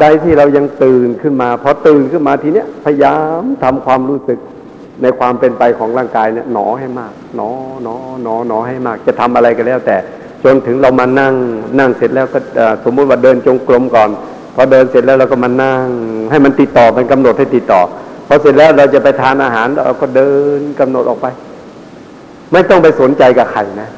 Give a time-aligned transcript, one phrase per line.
[0.00, 4.38] ใดที่เรายังตื่นขึ้นมาพอตื่นขึ้นมาทีเนี้ยพยายามทำความรู้สึก
[5.02, 7.48] ในความเป็นไปของร่างกายเนี่ยหนอให้มากหนอ
[7.82, 9.96] หนอหนอหนอให้มาก จะทำอะไรก็แล้ว แต่
[10.44, 11.34] จนถึงเรามานั่ง
[11.78, 12.38] นั่งเสร็จแล้วก็
[12.84, 14.10] สมมุติว่าเดินจงกรมก่อน
[14.54, 15.86] พอเดินเสร็จแล้วเราก็มานั่ง
[16.30, 17.80] ให้มันติดต่อมันกำหนดให้ติดต่อ
[18.26, 21.26] พอเสร็จแล้วเราจะไปทานอาหารเราก็เดินกำหนดออกไป
[22.52, 23.88] ไม่ต้องไปสนใจกับใครนะ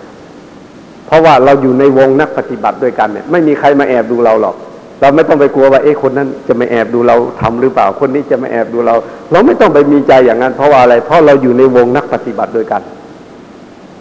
[1.06, 4.56] เพราะว่าเราอยู่ในวงนักปฏิบัติด้วยกันเนี่ย ไม่มีใครมาแอบดูเราหรอก
[5.00, 8.94] เราไม่ต้องไปกลัวว่าเอ๊ะคนนั้นจะมาแอบดูเราทำหรือเปล่าคนนี้จะมาแอบดูเรา
[9.32, 12.82] เราไม่ต้องไปมีใจอย่างนั้น เพราะว่าอะไร เพราะเราอยู่ในวงนักปฏิบัติด้วยกัน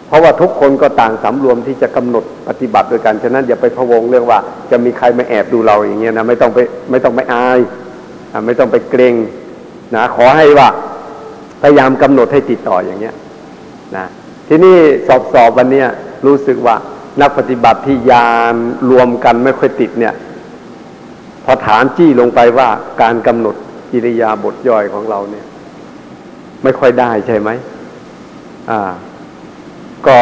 [0.08, 4.38] เพราะว่าทุกคนก็ต่างสำรวมที่จะกำหนดปฏิบัติด้วยกันฉะนั้นอย่าไปพะวงเรื่องว่า
[4.70, 6.58] จะมีใครมาแอบดูเราอย่างเงี้ยนะไม่ต้องไป
[6.90, 7.60] ไม่ต้องไปอาย
[8.46, 9.14] ไม่ต้องไปเกรง
[9.94, 10.68] นะขอให้ว่า
[11.62, 13.14] พยายามกำหนดให้ติดต่ออย่างเงี้ย
[13.96, 14.06] นะ
[14.48, 14.76] ทีนี้
[15.08, 15.86] สอบสอบวันเนี้ย
[16.26, 16.76] รู้สึกว่า
[17.20, 18.54] นักปฏิบัติที่ยาน
[18.90, 20.14] รวมกันไม่ค่อยติดเนี่ย
[21.46, 22.68] พอฐานจี้ลงไปว่า
[23.02, 23.56] การกำหนด
[23.92, 25.46] กิริยาบทย่อยของเราเนี่ย
[26.62, 27.50] ไม่ค่อยได้ใช่ไหม
[28.70, 28.80] อ่า
[30.06, 30.18] ก็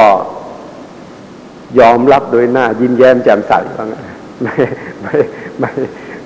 [1.79, 3.89] ยอมรับโดยหน้า ยิ้มแย้มแจ่มใสว่าง
[4.43, 4.55] ไม่
[5.03, 5.15] ไม่
[5.61, 5.71] ไม่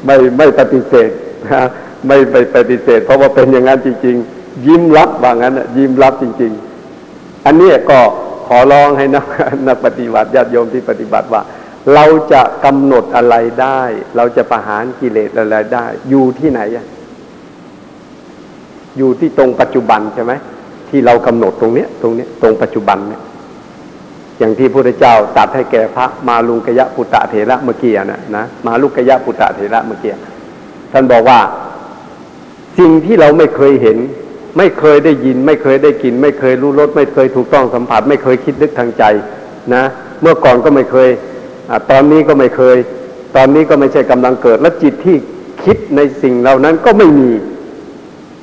[0.04, 1.10] ไม่ไม่ปฏิเสธ
[1.46, 1.62] นะ
[2.06, 6.52] ไม่ไปปฏิเสธ เพราะว่าเป็นอย่างนั้นจริง ๆ ยิ้มรับว่างั้นยิ้มรับจริง
[6.98, 8.00] ๆ อันนี้ก็
[8.46, 9.24] ขอร้องให้นัก
[9.68, 11.42] นักปฏิบัติญาติโยมที่ปฏิบัติว่า
[11.94, 13.80] เราจะกำหนดอะไรได้
[14.16, 16.60] เราจะประหารกิเลสอะไรได้ อยู่ที่ไหน
[18.98, 20.32] อยู่ที่ตรงปัจจุบันใช่ไหม
[20.88, 23.22] ที่เรากำหนดตรงเนี้ย ตรงเนี้ยตรงปัจจุบันเนี่ย
[24.38, 30.12] อย่างที่พระพุทธเจ้าตัดให้แก่พระมาลุงกยะปุตตะเถระเมื่อกี้นะนะมาลุกยะปุตตะเถระเมื่อกี้
[30.92, 31.38] ท่านบอกว่า
[32.78, 33.98] สิ่งที่เราไม่เคยเห็น
[34.58, 39.04] ไม่เคยได้ยิน ไม่เคยได้กิน ไม่เคยรู้รสไม่เคยถูกต้องสัมผัส ไม่เคยคิดนึกทางใจ
[39.74, 39.84] นะ
[40.22, 41.08] เมื่อก่อนก็ไม่เคย
[41.70, 42.76] อตอนนี้ก็ไม่เคย
[43.36, 45.16] ตอนนี้ก็ไม่ใช่กำลังเกิด และจิตที่
[45.64, 47.30] คิดในสิ่งเหล่านั้นก็ไม่มี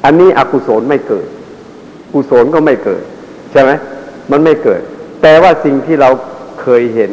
[0.05, 1.27] อันนี้อกุศลไม่เกิด
[2.13, 3.03] กุศลก็ไม่เกิด
[3.51, 3.71] ใช่ไหม
[4.31, 4.81] มันไม่เกิด
[5.21, 6.09] แต่ว่าสิ่งที่เรา
[6.61, 7.11] เคยเห็น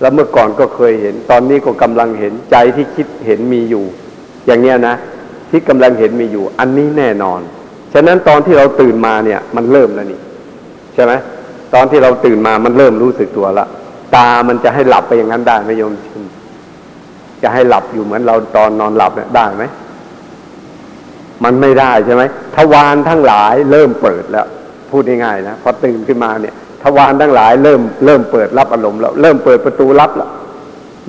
[0.00, 3.84] แล้วเมื่อก่อนก็เคยเห็น ตอนนี้ก็กำลังเห็นใจที่คิดเห็นมีอยู่
[4.46, 4.94] อย่างเนี้ยนะ
[5.50, 7.40] ที่กำลังเห็นมีอยู่ อันนี้แน่นอน
[7.94, 10.20] ฉะนั้นตอนที่เราตื่นมาเนี่ย มันเริ่มแล้วนี่
[10.94, 11.12] ใช่ไหม
[11.74, 13.66] ตอนที่เราตื่นมามันเริ่มรู้สึกตัวละ
[14.14, 16.22] ตามันจะให้หลับไปอย่างนั้นได้ไหมโยมชิน
[17.42, 19.64] จะให้หลับอยู่เหมือนเราตอนนอนหลับเนี่ยได้ไหม
[21.44, 22.22] มันไม่ได้ใช่ไหม
[22.56, 24.46] ทวารทั้งหลายเริ่มเปิดแล้ว
[24.90, 30.30] พูดง่ายๆนะพอตื่นขึ้นมาเนี่ยทวารทั้งหลายเริ่มเริ่มเปิดรับอารมณ์แล้วเริ่มเปิดประตูรับแล้ว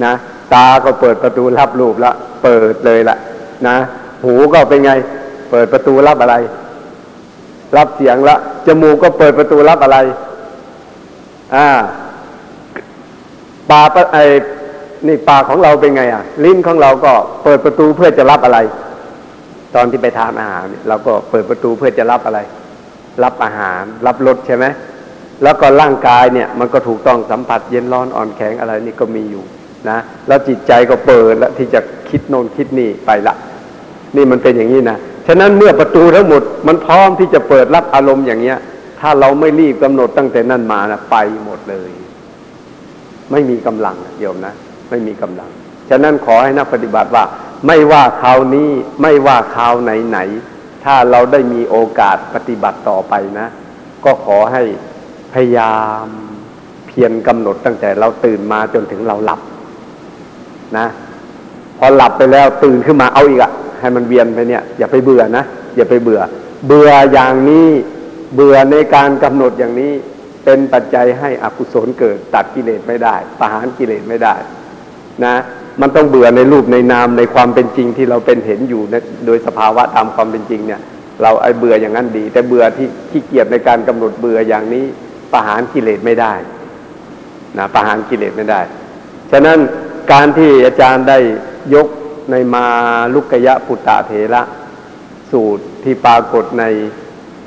[0.06, 0.14] นะ
[0.54, 3.18] ตาก็เปิดประตูรับรูปแล้วเปิดเลยละ
[3.68, 3.76] นะ
[4.26, 4.92] หูก็เป็นไง
[5.52, 6.36] เปิดประตูรับอะไร
[7.78, 8.36] รับเสียงละ
[8.68, 9.98] จมูกก็เปิดประตูรับอะไร
[11.56, 11.68] อ่า
[13.72, 14.24] ปากไอ้
[15.08, 17.12] นี่ปากของเราเป็นไงอะ ลิ้นของเราก็
[17.44, 18.60] เปิดประตูเพื่อจะรับอะไร
[19.76, 22.40] ตอนที่ไปทานอาหารเราก็เปิดประตูเพื่อจะรับอะไร
[23.24, 24.66] รับอาหาร รับรสใช่ไหม
[25.44, 29.44] แล้วก็ร่างกายเนี่ย มันก็ถูกต้องสัมผัสเย็นร้อนอ่อนแข็งอะไรนี่ก็มีอยู่
[29.90, 29.98] นะ
[30.28, 33.36] แล้วจิตใจก็เปิดแล้วที่จะคิดโน่นคิดนี่ไปละ
[34.16, 34.98] นี่มันเป็นอย่างนี้นะ
[35.28, 38.58] ฉะนั้นเมื่อประตูทั้งหมดมันพร้อมที่จะเปิดรับอารมณ์อย่างเนี้ย
[39.00, 41.16] ถ้าเราไม่รีบกำหนดตั้งแต่นั่นมานะไป
[41.46, 41.90] หมดเลย
[43.32, 44.54] ไม่มีกำลังโยมนะ
[44.90, 45.50] ไม่มีกำลัง
[45.90, 47.24] ฉะนั้นขอให้นักปฏิบัติว่า
[47.68, 48.70] ไม่ว่าคราวนี้
[49.02, 50.20] ไม่ว่าคราวไหนไหน
[50.84, 53.48] ถ้าเราได้มีโอกาสปฏิบัติต่อไปนะ
[54.06, 54.64] ก็ขอให้
[55.34, 56.06] พยายาม
[56.88, 59.40] เพียรกำหนดตั้งแต่เราตื่นมาจนถึงเราหลับ
[60.78, 60.88] นะ
[61.78, 65.44] พอหลับไปแล้วตื่นขึ้นมาเอาอีกอะให้มันเวียนไปเนี่ย อย่าไปเบื่อนะ
[65.76, 66.22] อย่าไปเบื่อ
[66.68, 67.68] เบื่ออย่างนี้
[68.36, 69.94] เบื่อในการกำหนดอย่างนี้
[70.46, 74.36] เป็นปัจจัยให้อกุศลเกิด ตัดกิเลสไม่ได้ประหารกิเลสไม่ได้
[75.24, 75.36] นะ
[75.82, 78.82] มันต้องเบื่อในรูปในนามในความเป็นจริงที่เราเป็นเห็นอยู่
[79.26, 80.82] โดยสภาวะตามความเป็นจริงเนี่ย
[81.22, 84.86] เราไอ้เบื่ออย่างนั้นดี แต่เบื่อที่ขี้เกียจในการกำหนดเบื่ออย่างนี้
[85.34, 86.34] ประหารกิเลสไม่ได้
[87.58, 88.62] นะประหารกิเลสไม่ได้
[89.32, 89.60] ฉะนั้น
[90.12, 91.18] การที่อาจารย์ได้
[91.76, 91.88] ยก
[92.32, 92.66] ในมา
[93.14, 94.42] ลุกยะปุตตะเถระ
[95.32, 96.64] สูตรที่ปรากฏใน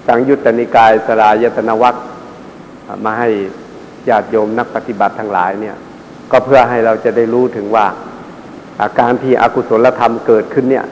[0.06, 1.94] สังยุตตนิกายสลายตนวัต
[3.04, 3.28] มาให้
[4.08, 5.76] ญาติโยมนักปฏิบัติทั้งหลายเนี่ย
[6.30, 7.86] ก็เพื่อให้เราจะได้รู้ถึงว่า
[8.82, 10.86] อาการที่อกุศลธรรมเกิดขึ้นเนี่ย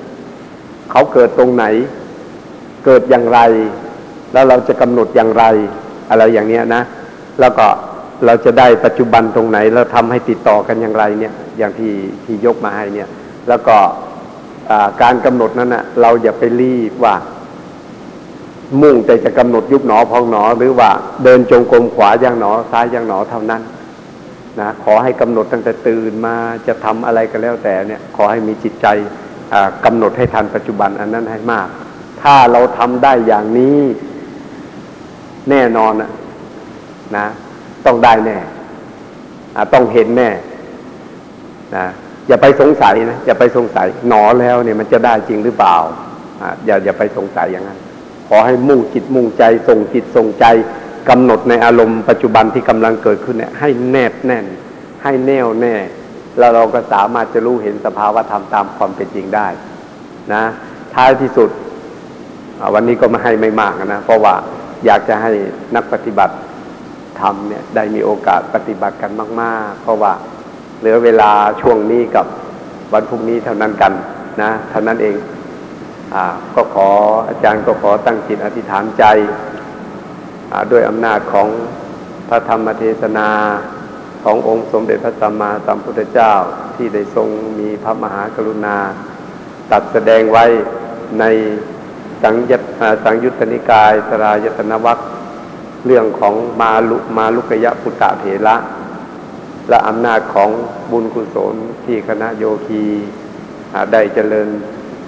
[0.90, 1.64] เขาเกิดตรงไหน
[2.84, 3.40] เกิดอย่างไร
[4.32, 5.44] แล้วเราจะกำหนดอย่างไร
[6.10, 6.82] อะไรอย่างเนี้ยนะ
[7.40, 7.66] แล้วก็
[8.26, 11.92] เราจะได้ปัจจุบันตรงไหนแล้วทำให้ติดต่อกันอย่างไรเนี่ย อย่างที่
[12.24, 13.08] ที่ยกมาให้เนี่ย
[13.48, 13.76] แล้วก็
[15.02, 17.14] การกำหนดนั้นนะเราอย่าไปรีบว่า
[18.82, 20.90] มุ่งแต่จะกำหนดยุบหนอพองหนอ หรือว่า
[21.24, 23.62] เดินจงกรมขวาย่างหนอ ซ้ายย่างหนอเท่านั้น
[24.60, 26.36] นะขอให้กำหนดตั้งแต่ตื่นมา
[26.66, 28.86] จะทำอะไรก็แล้วแต่เนี่ยขอให้มีจิตใจ
[29.52, 31.68] อ่ากำหนดให้ทันปัจจุบันอันนั้นให้มาก
[32.22, 33.78] ถ้าเราทำได้อย่างนี้
[35.50, 36.10] แน่นอนนะ
[37.16, 37.26] นะ
[37.86, 38.38] ต้องได้แน่
[39.74, 40.30] ต้องเห็นแน่
[41.76, 41.86] นะ
[42.28, 45.76] อย่าไปสงสัยนะอย่าไปสงสัยหนอแล้วเนี่ยมันจะได้จริงหรือเปล่า
[46.40, 47.78] อ่าอย่าอย่าไปสงสัยอย่างนั้น
[48.32, 50.44] ขอให้มุ่งจิตมุ่งใจ ส่งจิตส่งใจ
[51.08, 54.44] กำหนดในอารมณ์ปัจจุบันที่กำลังเกิดขึ้นเนี่ยให้แนบแน่น
[55.02, 55.74] ให้แน่วแน่
[56.38, 59.48] แล้วเราก็สามารถจะรู้เห็นสภาวะธรรมตามความเป็นจริงได้
[60.34, 60.44] นะ
[60.94, 61.50] ท้ายที่สุด
[62.74, 64.34] วันนี้ก็มาให้ไม่มากนะ เพราะว่า
[64.86, 65.32] อยากจะให้
[65.76, 66.34] นักปฏิบัติ
[67.20, 69.10] ธรรมเนี่ยได้มีโอกาสปฏิบัติกัน
[69.40, 70.12] มาก ๆ เพราะว่า
[70.78, 71.30] เหลือเวลา
[71.60, 72.26] ช่วงนี้กับ
[72.92, 73.92] วันพรุ่งนี้เท่านั้นกัน
[74.42, 75.14] นะเท่านั้นเอง
[76.54, 76.88] ก็ขอ
[77.28, 79.04] อาจารย์ก็ขอตั้งจิตอธิษฐานใจ
[80.70, 81.48] ด้วยอำนาจของ
[82.28, 83.28] พระธรรมเทศนา
[84.24, 86.32] ขององค์สมเด็จพระสัมมาสัมพุทธเจ้า
[86.76, 87.28] ที่ได้ทรง
[87.58, 88.76] มีพระมหากรุณา
[89.70, 90.44] ตัดแสดงไว้
[91.20, 91.24] ใน
[92.22, 92.62] สังยต
[93.04, 94.98] สังยุตตนิกายสรายตนวัค
[95.86, 98.56] เรื่องของมาลุมาลุกยะพุตตะเถระ
[99.68, 100.50] และอำนาจของ
[100.90, 101.54] บุญกุศล
[101.84, 102.84] ที่คณะโยคี
[103.92, 104.48] ได้เจริญ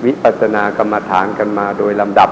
[0.05, 2.31] วิปัสสนากรรมฐานกันมาโดยลำดับ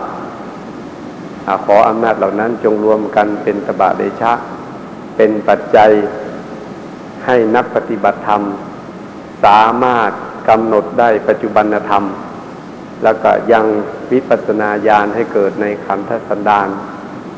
[1.46, 4.32] อขออำนาจเหล่านั้นจงรวมกันเป็นตบะเดชะ
[5.16, 5.90] เป็นปัจจัย
[7.26, 8.42] ให้นักปฏิบัติธรรม
[9.44, 10.10] สามารถ
[10.48, 12.04] กำหนดได้ปัจจุบันธรรม
[13.02, 13.64] แล้วก็ยัง
[14.12, 16.68] วิปัสสนาญาณให้เกิดในขันธสันดาน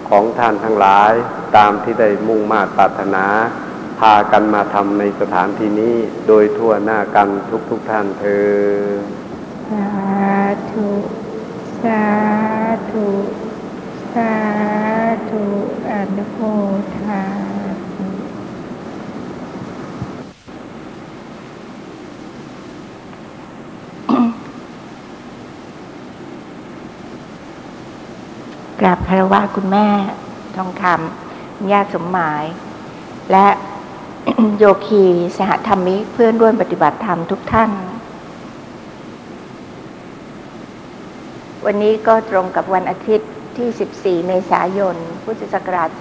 [0.09, 1.13] ของท่านทั้งหลาย
[1.57, 3.27] ตามที่ได้มุ่งมาตรปรารถนา
[4.01, 5.97] พากันมาทำในสถานที่นี้
[6.29, 7.29] โดยทั่วหน้ากัน
[7.71, 9.89] ทุกๆทท่านเธอา
[10.71, 10.91] ธุ
[11.83, 12.05] สา
[12.91, 13.09] ธุ
[14.15, 14.35] สา
[15.31, 15.45] ธุ
[15.91, 16.41] อนุโม
[16.97, 17.23] ทา
[28.81, 29.89] กราบคารวะคุณแม่
[30.57, 32.45] ทองคำคุณย่าสมหมาย
[33.33, 33.47] และ
[34.59, 35.05] โยคี
[35.39, 37.71] สหธรรมิกเพื่อนร่วมปฏิบัติธรรมทุกท่าน
[41.67, 43.69] วันนี้ก็ตรงกับวันอาทิตย์ที่
[44.23, 46.01] 14 เมษายน พุทธศักราช 2539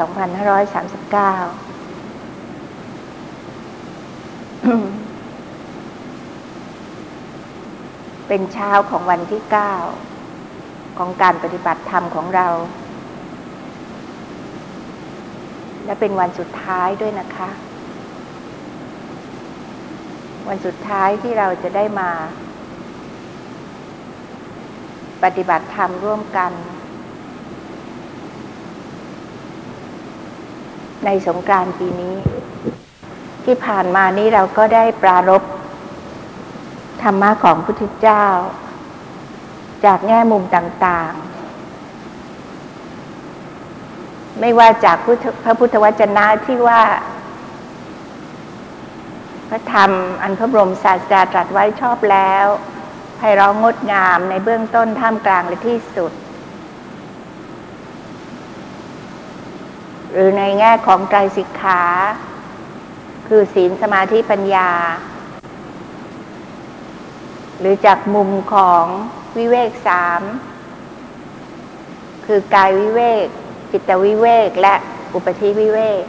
[8.28, 9.42] เป็นเช้าของวันที่
[10.20, 12.48] 9 ของการปฏิบัติธรรมของเรา
[15.86, 17.50] และเป็นวันสุดท้ายด้วยนะคะ
[20.50, 22.12] วันสุดท้ายที่เราจะได้มา
[25.24, 26.52] ปฏิบัติธรรมร่วมกัน
[31.06, 32.16] ในสงกรานต์ปีนี้
[33.46, 35.44] ที่ผ่านมานี้เราก็ได้ปรารบ
[37.02, 38.26] ธรรมะของพุทธเจ้า
[39.86, 41.32] จากแง่มุมต่าง ๆ
[44.40, 46.82] ไม่ว่าจากพุทธพระพุทธวจนะที่ว่า
[49.50, 49.92] พระธรรม
[50.22, 52.46] อันพระบรมศาสดาตรัสไว้ชอบแล้ว
[53.24, 56.12] ไพเราะงดงามในเบื้องต้นท่ามกลางและที่สุด
[60.12, 61.82] หรือในแง่ของไตรสิกขา
[63.28, 64.72] คือศีลสมาธิปัญญา
[67.60, 68.86] หรือจากมุมของ
[69.38, 70.22] วิเวกสาม
[72.26, 73.28] คือกายวิเวก
[73.72, 74.76] จิตวิเวก และ
[75.14, 76.04] อุปธิวิเวก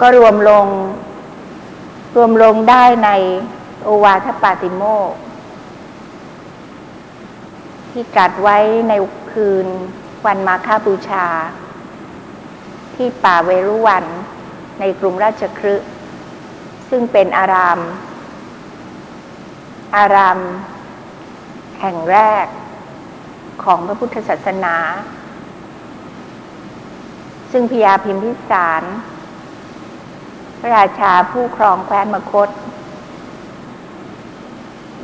[0.00, 0.66] ก็รวมลง
[2.16, 3.10] รวมลงได้ใน
[3.82, 5.12] โอวาทปาติโมก
[7.90, 8.92] ที่ตรัสไว้ใน
[9.32, 9.66] คืน
[10.26, 11.26] วันมาฆบูชา
[12.94, 14.04] ที่ป่าเวรุวัน
[14.80, 15.88] ในกรุงราชคฤห์
[16.90, 17.78] ซึ่งเป็นอาราม
[19.96, 20.38] อาราม
[21.80, 22.46] แห่งแรก
[23.64, 24.76] ของพระพุทธศาสนา
[27.52, 28.82] ซึ่งพญาพิมพิสาร
[30.64, 32.48] พระราชาผู้ครองแคว้นมคต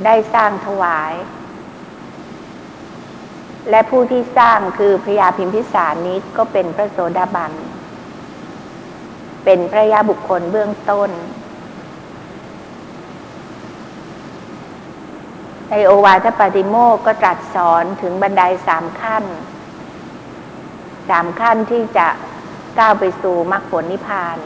[0.04, 1.12] ได้สร้างถวาย
[3.70, 7.52] และผู้ที่สร้างคือพระยาพิมพิสารนี้ก็เป็นพระโสดาบัน
[9.44, 11.10] เป็นพระยาบุคคลเบื้องต้น
[15.70, 19.24] ในโอวาทปาติโมกก็ตรัสสอนถึงบันไดสามขั้น
[21.08, 22.08] สามขั้นที่จะ
[22.78, 24.38] ก้าวไปสู่มรรคผลนิพพาน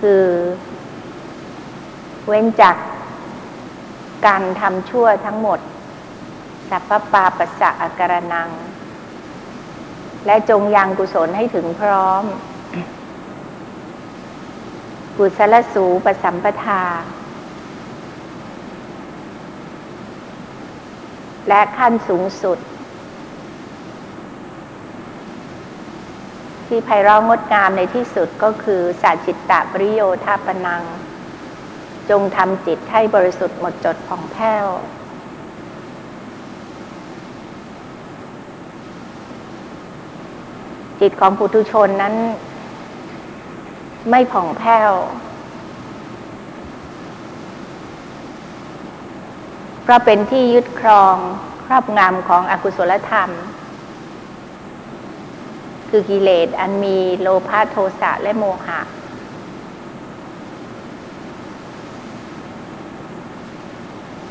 [0.00, 0.24] คือ
[2.26, 2.76] เว้นจาก
[4.26, 5.60] การทำชั่วทั้งหมด
[6.70, 8.50] สัพพปาปัสสะอาการนัง
[10.26, 12.24] และจงยังกุศลให้ถึงพร้อม
[15.18, 16.82] กุศลสูปสัมปทา
[21.48, 22.58] และขั้นสูงสุด
[26.66, 30.82] ที่ไพเราะงดงามในที่สุดก็คือสัจจิตตะปริโยธาปนัง
[32.10, 34.66] จงทำจิตให้บริสุทธิ์หมดจดผ่องแผ้ว
[41.00, 42.14] จิตของปุถุชนนั้น
[44.10, 44.92] ไม่ผ่องแผ้ว
[49.82, 51.16] เพราะเป็นที่ยึดครอง
[51.66, 53.30] ครอบงำของอกุศลธรรม
[55.98, 58.80] คือกิเลสอันมีโลภะโทสะและโมหะ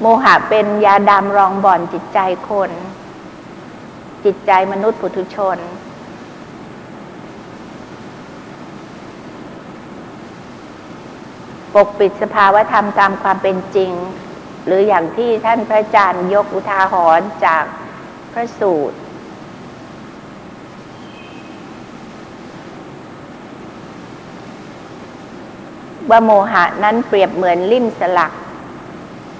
[0.01, 2.19] โมหะเป็นยาดำรองบ่อนจิตใจ
[2.49, 2.71] คน
[4.25, 5.57] จิตใจมนุษย์ปุถุชน
[11.73, 13.91] ปกปิดสภาวธรรมตามความเป็นจริง
[14.65, 17.63] หรืออย่างที่ท่านพระอาจารย์ยกอุทาหรณ์จาก
[18.33, 18.97] พระสูตร
[26.09, 28.31] ว่าโมหะนั้นเปรียบเหมือนลิ่มสลัก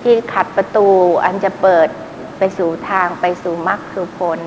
[0.02, 0.88] ที่ขัดประตู
[1.24, 1.88] อันจะเปิด
[2.38, 4.40] ไปสู่ทางไปสู่มรรคสู่ผล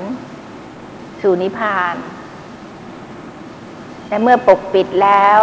[1.22, 1.96] สู่นิพพาน
[4.08, 5.40] และเมื่อปกปิดแล้ว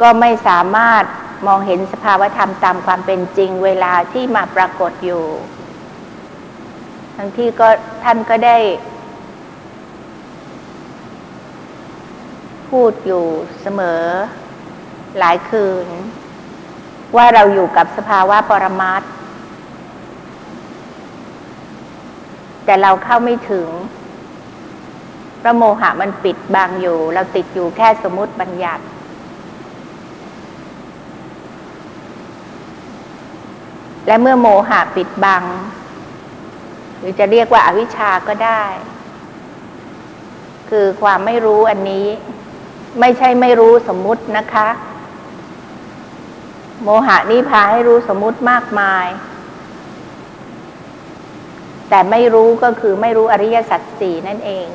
[0.00, 1.04] ก็ไม่สามารถ
[1.46, 5.24] มองเห็นสภาวธรรมตามความเป็นจริงเวลาที่มาปรากฏอยู่
[7.16, 7.68] ทั้งที่ก็
[8.04, 8.56] ท่านก็ได้
[12.70, 13.24] พูดอยู่
[13.62, 14.02] เสมอ
[15.18, 15.86] หลายคืน
[17.16, 19.10] ว่าเราอยู่กับสภาวะปรมัตถ์
[22.64, 23.68] แต่เราเข้าไม่ถึง
[25.42, 28.84] พระโมหะมันปิดบังอยู่ เราติดอยู่แค่สมมติบัญญัติ
[34.06, 35.44] และเมื่อโมหะปิดบัง
[36.98, 38.62] หรือจะเรียกว่าอาวิชชาก็ได้
[40.70, 42.06] คือความไม่รู้อันนี้
[43.00, 44.68] ไม่ใช่ไม่รู้สมมุตินะคะ
[46.82, 49.06] โมหะนี้พาให้รู้สมมุติมากมาย
[51.88, 54.68] แต่ไม่รู้ก็คือไม่รู้อริยสัจสี่นั่นเอง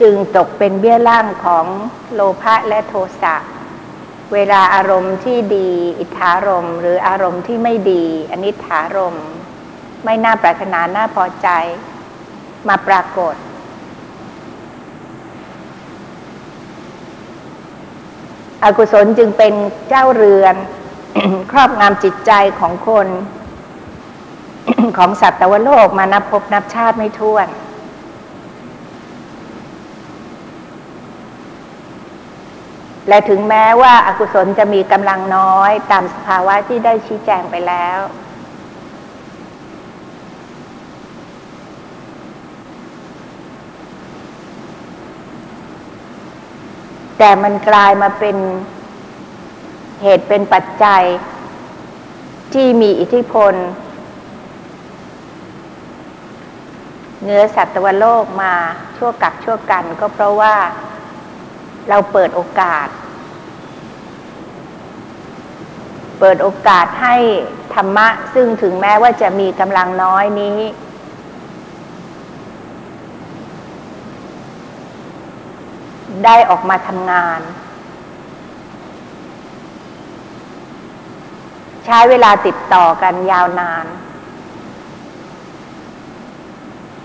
[0.00, 1.66] จึงตกเป็นเบี้ยล่างของ
[2.14, 3.36] โลภะและโทสะ
[4.32, 9.16] เวลาอารมณ์ที่ดี อิทธารมหรืออารมณ์ที่ไม่ดี อนิถารม
[10.04, 11.48] ไม่น่าปรารถนาน่าพอใจ
[12.68, 13.34] มาปรากฏ
[18.64, 19.54] อกุศลจึงเป็น
[19.88, 20.54] เจ้าเรือน
[21.50, 23.08] ครอบงำจิตใจของคน
[24.98, 27.48] ของสัตว์ตวโลกมานับพบนับชาติไม่ถ้วน
[33.08, 37.98] และถึงแม้ว่าอากุศลจะมีกำลังน้อยตามสภาวะที่ได้ชี้แจงไปแล้ว
[47.18, 48.36] แต่มันกลายมาเป็น
[50.02, 51.02] เหตุเป็นปัจจัย
[52.52, 53.54] ที่มีอิทธิพล
[57.24, 58.54] เนื้อสัตวโลกมา
[58.96, 60.54] ชั่วกับชั่วกันก็เพราะว่า
[61.88, 62.88] เราเปิดโอกาส
[66.20, 67.16] เปิดโอกาสให้
[67.74, 70.58] ธรรมะ ซึ่งถึงแม้ว่าจะมีกำลังน้อยนี้
[76.24, 77.40] ได้ออกมาทำงาน
[81.84, 83.86] ใช้เวลาติดต่อกันยาวนาน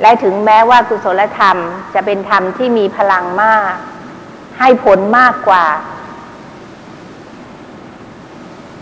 [0.01, 1.57] และถึงแม้ว่ากุศลธรรม
[1.93, 3.74] จะเป็นธรรมที่มีพลังมาก
[4.60, 5.65] ให้ผลมากกว่า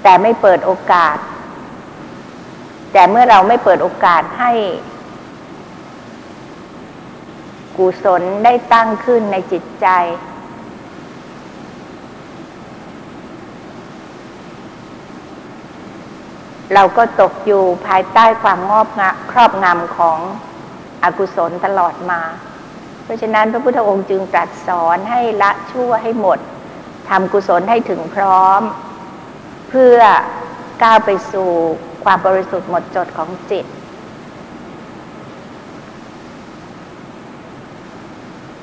[0.04, 1.18] แต่ไม่เปิดโอกาส
[2.94, 4.52] แต่เมื่อเราไม่เปิดโอกาสให้
[7.78, 9.88] กุศลได้ตั้งขึ้นในจิตใจ
[16.74, 20.20] เราก็ตกอยู่ภายใต้ความงอบงะครอบงำของ
[21.04, 22.22] อกุศลตลอดมา
[23.04, 26.40] เพราะฉะนั้นพระพุทธองค์จึงตรัสสอนให้ละชั่วให้หมด
[27.10, 28.62] ทำกุศลให้ถึงพร้อม
[29.70, 30.00] เพื่อ
[30.84, 31.50] ก้าวไปสู่
[32.04, 33.66] ความบริสุทธิ์หมดจดของจิต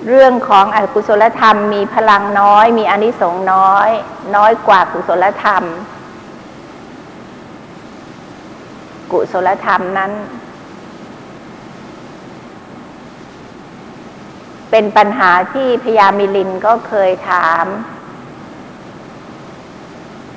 [0.09, 3.91] เรื่องของอกุศลธรรมมีพลังน้อย มีอนิสงส์น้อย
[4.37, 5.63] น้อยกว่ากุศลธรรม
[9.13, 10.13] กุศลธรรมนั้น
[14.71, 17.65] เป็นปัญหาที่พญามิลินก็เคยถาม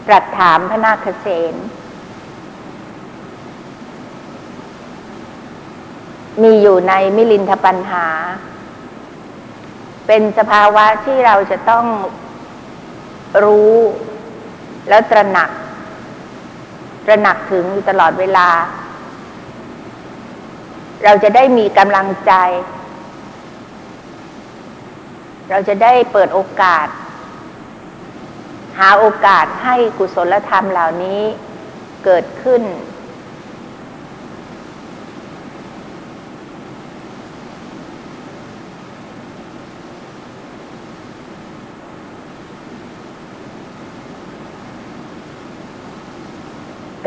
[0.07, 1.55] ตรัสถามพระนาคเษน
[6.41, 8.07] มีอยู่ในมิลินทปัญหา
[10.07, 11.85] เป็นสภาวะที่เราจะต้อง
[13.43, 13.75] รู้
[14.89, 15.49] แล้วตระหนัก
[17.05, 18.49] ตระหนักถึงอยู่ตลอดเวลา
[21.03, 22.33] เราจะได้มีกำลังใจ
[25.49, 26.87] เราจะได้เปิดโอกาส
[28.79, 31.21] หาโอกาสให้กุศลธรรมเหล่านี้
[32.05, 32.61] เกิดขึ้น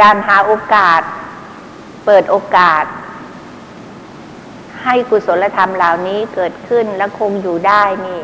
[0.01, 1.01] การหาโอกาส
[2.05, 2.85] เปิดโอกาส
[4.83, 8.21] ให้กุศลธรรมเหล่านี้เกิดขึ้นและคงอยู่ได้นี่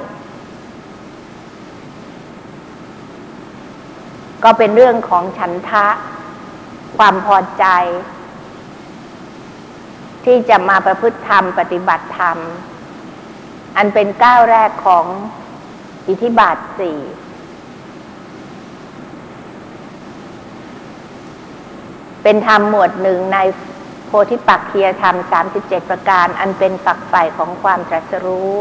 [4.44, 5.86] ก็เป็นเรื่องของฉันทะ
[6.96, 7.64] ความพอใจ
[10.24, 12.38] ที่จะมาประพฤติธรรม ปฏิบัติธรรม
[13.76, 15.04] อันเป็นก้าวแรกของ
[16.08, 16.98] อิทธิบาทสี่
[22.22, 23.38] เป็นธรรมหมวดหนึ่งใน
[24.06, 25.16] โพธิปักคียธรรม
[25.52, 28.56] 37 ประการ อันเป็นฝักใฝ่ของความตรัสรู้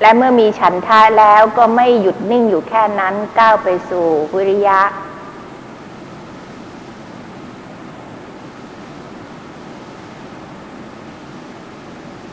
[0.00, 4.80] และเมื่อมีฉันทะแล้วก็ไม่หยุดนิ่งอยู่แค่นั้นก้าวไปสู่วิริยะ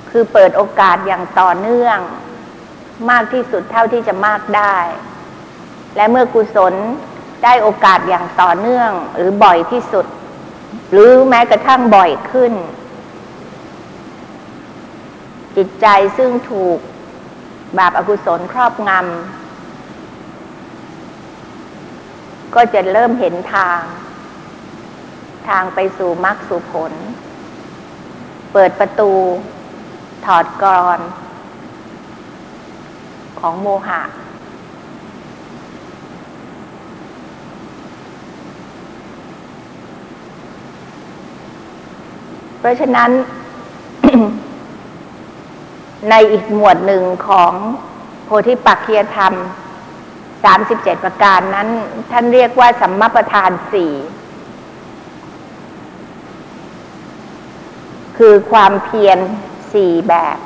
[0.10, 1.98] คือเปิดโอกาสอย่างต่อเนื่อง
[3.10, 4.78] มากที่สุดเท่าที่จะมากได้
[5.96, 6.74] และเมื่อกุศล
[7.44, 10.06] ได้โอกาสอย่างต่อเนื่องหรือบ่อยที่สุด
[10.92, 12.54] หรือแม้กระทั่งบ่อยขึ้น
[15.56, 16.78] จิตใจซึ่งถูก
[17.78, 19.04] บาปอากุศลครอบงำ
[22.56, 23.80] ก็จะเริ่มเห็นทาง
[25.48, 26.94] ทางไปสู่มรรคสู่ผล
[28.54, 29.12] เปิดประตู
[30.26, 31.00] ถอดกรอน
[33.40, 34.02] ของโมหะ
[42.64, 43.12] เพราะฉะนั้น
[46.10, 47.54] ในอีกหมวดหนึ่งของ
[48.26, 49.34] โพธิปักเคียธรรม
[50.20, 51.68] 37 ประการนั้น
[52.12, 53.94] ท่านเรียกว่าสัมมาประธานสี่
[58.18, 59.20] คือความเพียร
[59.74, 60.38] สี่แบบ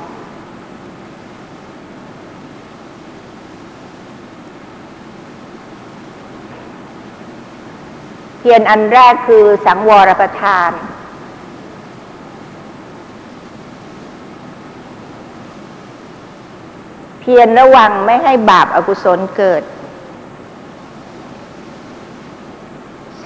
[8.38, 10.72] เพียรอันแรกคือสังวรประทาน
[17.17, 19.62] เพียรระวังไม่ให้บาปอากุศลเกิด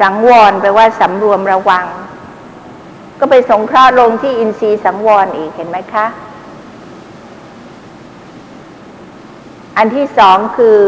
[0.01, 1.87] สังวรแปลว่าสำรวมระวัง
[3.19, 6.07] ก็ไปสงเคราะห์ลงที่อินทรีย์สังวรอีกเห็นไหมคะ
[9.77, 10.79] อันที่สองคือ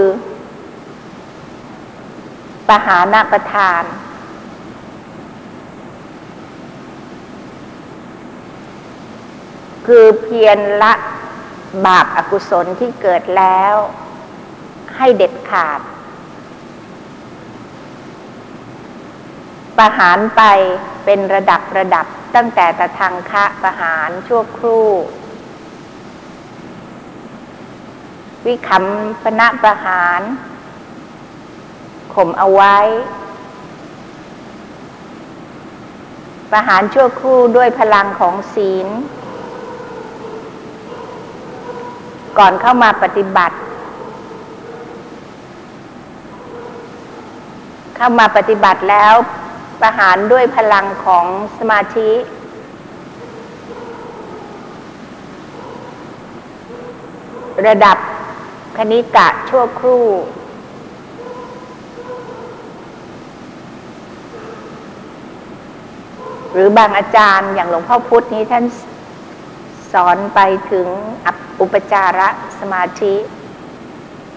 [2.68, 3.83] ปหานาประทาน
[9.87, 10.94] คือเพียรละ
[11.87, 13.74] บาปอากุศลที่เกิดแล้ว
[14.96, 15.80] ให้เด็ดขาด
[19.78, 20.42] ประหารไป
[21.04, 24.88] เป็นระดับระดับตั้งแต่ตะทางคะประหารชั่วครู่
[28.46, 28.84] วิคัม
[29.22, 30.20] ปณะประหาร
[32.14, 32.78] ข่มเอาไว้
[36.50, 38.88] ประหารชั่วครู่ด้วยพลังของศีล
[42.38, 43.57] ก่อนเข้ามาปฏิบัติ
[47.97, 49.14] เข้ามาปฏิบัติแล้ว
[49.81, 51.25] ประหารด้วยพลังของ
[51.59, 52.11] สมาธิ
[57.66, 57.97] ระดับ
[58.77, 60.05] คณิกะชั่วครู่
[66.53, 68.64] หรือบางอาจารย์อย่างหลวงพ่อพุธนี้ท่าน
[69.94, 70.88] สอนไปถึง
[71.61, 72.28] อุปจาระ
[72.59, 73.14] สมาธิ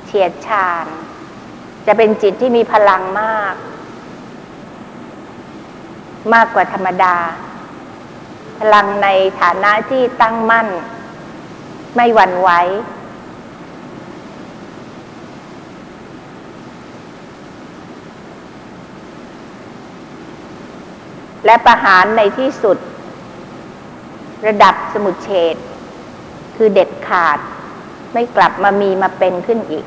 [0.05, 0.85] เฉียดชาญ
[1.85, 3.55] จะเป็นจิตที่มีพลังมาก
[6.33, 7.17] มากกว่าธรรมดา
[8.59, 9.07] พลังใน
[9.41, 10.67] ฐานะที่ตั้งมั่น
[11.95, 12.49] ไม่หวั่นไหว
[21.45, 22.77] และประหารในที่สุด
[24.45, 25.55] ระดับสมุดเฉด
[26.55, 27.39] คือเด็ดขาด
[28.13, 29.85] ไม่กลับมามีมาเป็นขึ้นอีก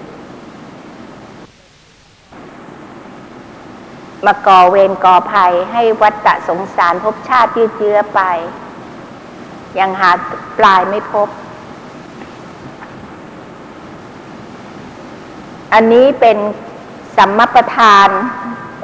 [4.26, 8.20] มาก่อเวรก่อภัยให้วัฏฏะสงสารภพชาติยืดเยื้อไป
[9.78, 10.10] ยังหา
[10.58, 11.28] ปลายไม่พบ
[15.72, 16.38] อันนี้เป็น
[17.16, 18.08] สัมมประธาน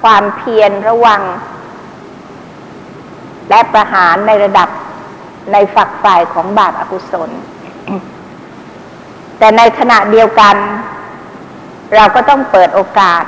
[0.02, 1.22] ความเพียรระวัง
[3.50, 4.68] และประหารในระดับ
[5.53, 7.31] ในฝักฝ่ายของบาปอากุศล
[9.39, 10.57] แต่ในขณะเดียวกัน
[11.95, 13.25] เราก็ต้องเปิดโอกาส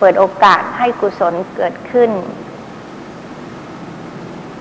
[0.00, 2.10] เปิดโอกาสให้กุศลเกิดขึ้น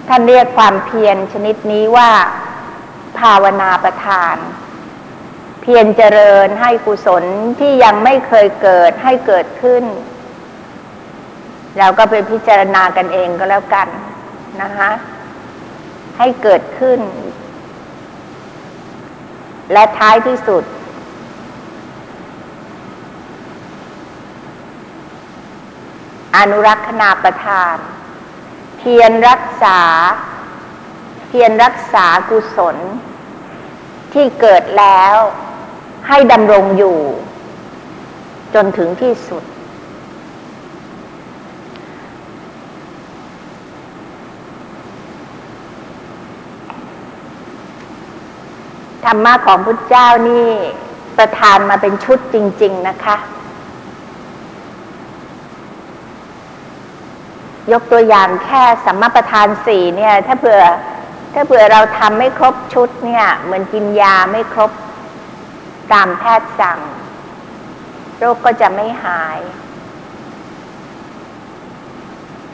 [0.08, 2.12] ท่านเรียกความเพียรชนิดนี้ว่า
[3.20, 4.36] ภาวนาประทาน
[5.62, 7.24] เพียรเจริญให้กุศล
[7.60, 9.84] ที่ยังไม่เคยเกิดให้เกิดขึ้น
[11.80, 13.88] เราก็ไปพิจารณากันเองก็แล้วกัน
[14.62, 14.90] นะคะ
[16.18, 17.00] ให้เกิดขึ้น
[19.72, 20.64] และท้ายที่สุด
[26.38, 27.76] อนุรักษณาประทาน
[28.78, 29.80] เพียรรักษา
[31.28, 32.78] เพียรรักษากุศล
[34.14, 35.16] ที่เกิดแล้ว
[36.08, 37.00] ให้ดำรงอยู่
[38.54, 39.44] จนถึงที่สุด
[49.06, 50.48] ธรรมะของพุทธเจ้านี่
[51.18, 53.16] ประทานมาเป็นชุดจริง ๆ นะคะ
[57.72, 60.62] ยกตัวอย่างแค่สัมมาประธานสี่เนี่ย ถ้าเผื่อ
[61.34, 64.72] ถ้าเผื่อเราทำไม่ครบชุดเนี่ย เหมือนกินยาไม่ครบ
[65.94, 66.80] ตามแพทย์สั่ง
[68.18, 69.40] โรคก็จะไม่หาย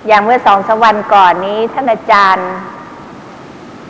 [0.08, 2.52] อย่างเมื่อสองสวันก่อนนี้ท่านอาจารย์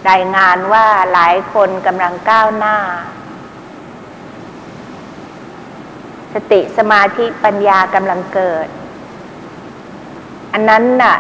[0.10, 2.78] รายงานว่าหลายคนกำลังก้าวหน้า
[6.34, 8.68] สติสมาธิปัญญากำลังเกิด
[10.54, 11.18] อันนั้นน่ะ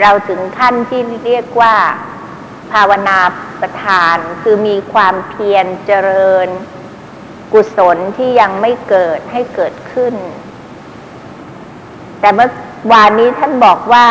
[0.00, 1.76] เราถึงขั้นที่เรียกว่า
[2.72, 3.18] ภาวนา
[3.60, 6.48] ประทานคือมีความเพียรเจริญ
[7.52, 10.14] กุศลที่ยังไม่เกิดให้เกิดขึ้น
[12.20, 12.50] แต่เมื่อ
[12.92, 14.06] วานนี้ท่านบอกว่า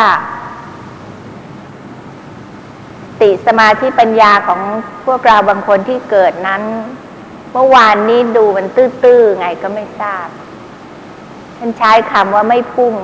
[3.20, 4.60] ติสมาธิปัญญาของ
[5.06, 6.62] พวกเราบางคนที่เกิดนั้น
[7.52, 10.28] เมื่อวานนี้ดูมันตื้อๆไงก็ไม่ทราบ
[11.58, 12.94] ท่านใช้คำว่าไม่พุ่ง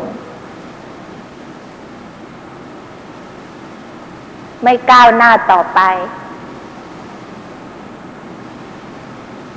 [4.63, 5.81] ไม่ก้าวหน้าต่อไป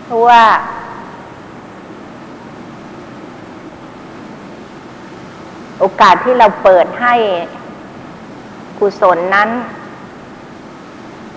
[0.04, 0.44] เพราะว่า
[5.80, 7.16] โอกาสที่เราเปิดให้
[8.80, 9.50] กุศลนั้น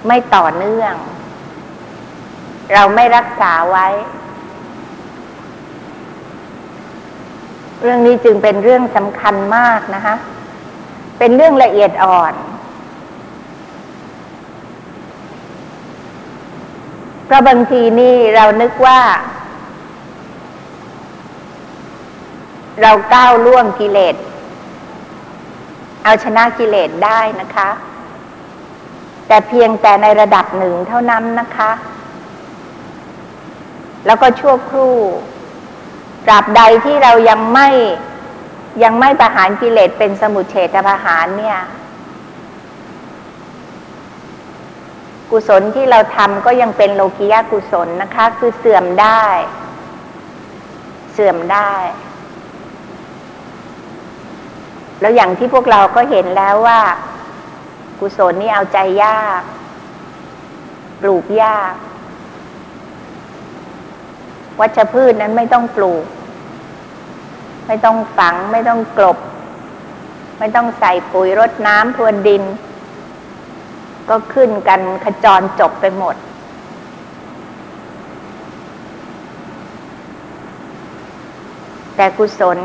[0.06, 0.94] ไม่ต่อเนื่อง
[2.74, 3.86] เราไม่รักษาไว้
[7.82, 10.14] เรื่องนี้จึงเป็นเรื่องสำคัญมากนะคะ
[11.18, 12.34] เป็นเรื่องละเอียดอ่อน
[17.24, 19.00] เพราะบางทีนี่เรานึกว่า
[22.82, 24.16] เราก้าวล่วงกิเลส
[26.04, 27.68] เอาชนะกิเลสได้นะคะ
[29.30, 31.70] แต่เพียงแต่ในระดับหนึ่งเท่านั้นนะคะ
[34.06, 34.96] แล้วก็ชั่วครู่
[36.26, 37.68] ตราบใดที่เรายังไม่
[38.82, 41.58] ยังไม่ประหารกิเลสเป็นสมุทเฉตประหารเนี่ย
[45.30, 49.22] กุศลที่เราทำก็ยังเป็นโลกิยากุศลนะคะ คือเสื่อมได้
[51.12, 51.72] เสื่อมได้
[55.00, 56.80] แล้วอย่างที่พวกเราก็เห็นแล้วว่า
[58.00, 59.42] กุศลนี่เอาใจยาก
[61.00, 61.74] ปลูกยาก
[64.60, 66.04] วัชพืชนั้นไม่ต้องปลูก
[67.66, 69.18] ไม่ต้องฝัง ไม่ต้องกลบ
[70.38, 72.42] ไม่ต้องใส่ปุ๋ยรดน้ำพรวนดิน
[74.08, 76.16] ก็ขึ้นกันขจรจบไปหมด
[81.96, 82.58] แต่กุศล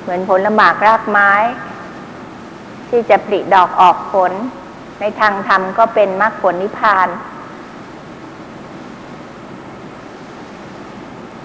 [0.00, 1.30] เหมือนผลหมากรากไม้
[2.88, 4.32] ที่จะผลิดอกออกผล
[5.00, 7.08] ในทางธรรมก็เป็นมรรคผลนิพพาน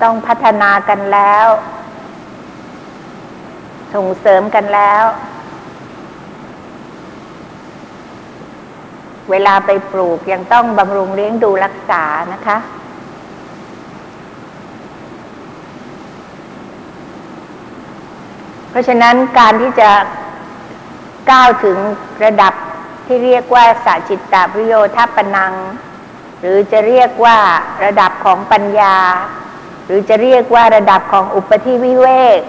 [0.01, 1.47] ต้องพัฒนากันแล้ว
[3.93, 5.04] ส่งเสริมกันแล้ว
[9.32, 12.58] เวลาไปปลูกยังต้องบำรุงเลี้ยงดูรักษานะคะ
[18.69, 19.89] เพราะฉะนั้นการที่จะ
[21.30, 21.78] ก้าวถึง
[22.24, 22.54] ระดับ
[23.06, 25.54] ที่เรียกว่าสัจิตตปริโยทัปปนัง
[26.40, 27.38] หรือจะเรียกว่า
[27.84, 28.98] ระดับของปัญญา
[29.86, 32.08] หรือจะเรียกว่าระดับของอุปธิวิเว
[32.40, 32.42] ก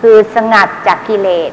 [0.00, 1.52] คือสงัดจากกิเลส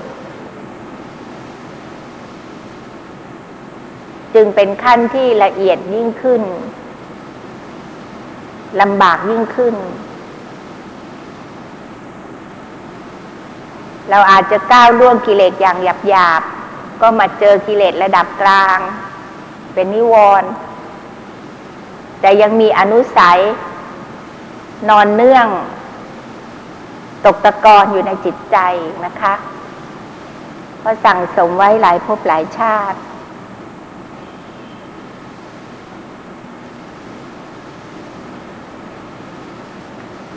[4.34, 6.42] จึงเป็นขั้นที่ละเอียดยิ่งขึ้น
[8.82, 9.76] ลำบากยิ่งขึ้น
[14.10, 18.80] เราอาจจะก้าวล่วงกิเลสอย่างหยาบๆ ก็มาเจอกิเลสระดับกลาง
[19.74, 20.50] เป็นนิวรณ์
[22.22, 23.40] แต่ยังมีอนุสัย
[24.90, 25.48] นอนเนื่อง
[27.26, 28.58] ตกตะกอนอยู่ในจิตใจ
[29.06, 29.34] นะคะ
[30.80, 33.00] เพราะสั่งสมไว้หลายภพหลายชาติ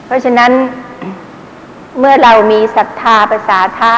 [0.07, 0.53] เพราะฉะนั้น
[1.99, 3.95] เมื่อเรามีศรัทธาภาษาทะ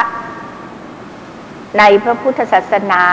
[1.77, 3.03] ในพระพุทธศาสนา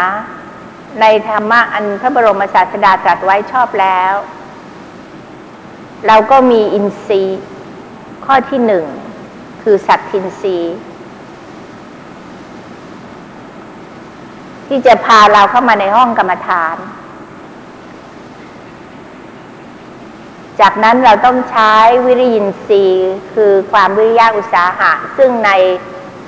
[1.01, 4.15] ในธรรมะอันพระบรมศาสดาตรัสไว้ชอบแล้ว
[6.07, 7.41] เราก็มีอินทรีย์
[8.25, 8.85] ข้อที่หนึ่ง
[9.63, 10.77] คือสัตทินทรีย์
[14.67, 16.77] ที่จะพาเราเข้ามาในห้องกรรมฐาน
[20.61, 21.73] จากนั้นเราต้องใช้
[22.07, 25.51] วิริยินทรีย์คือความวิริยะอุตสาหะ ซึ่งใน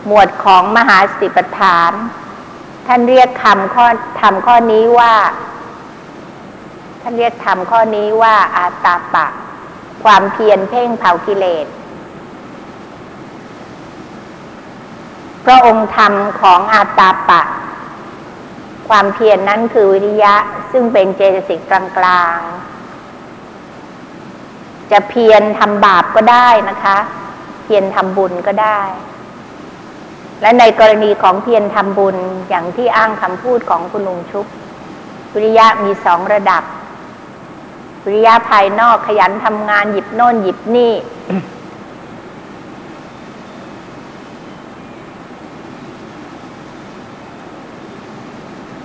[0.06, 1.92] หมวดของมหาสติปัฏฐาน
[2.86, 3.86] ท่านเรียกคำข้อ
[4.20, 5.14] ทำข้อนี้ว่า
[7.00, 9.26] ท่านเรียกทำข้อนี้ว่าอาตาปะ
[10.04, 11.66] ความเพียรเพ่งเผากิเลส
[15.44, 17.42] พระองค์ธรรมของอาตาปะ
[18.88, 20.34] ความเพียรนนั้นคือวิริยะ
[20.72, 22.79] ซึ่งเป็นเจตสิกกลางๆ
[24.90, 26.98] จะเพียรทำบาปก็ได้นะคะ
[27.64, 28.80] เพียรทำบุญก็ได้
[30.40, 32.16] และในกรณีของเพียรทำบุญ
[32.48, 34.46] อย่างที่อ้างคำพูดของคุณลุงชุบ
[35.34, 36.62] วิริยะมีสองระดับ
[38.04, 40.92] วิริยะภายนอกขยันทำงานหยิบโน่นหยิบนี่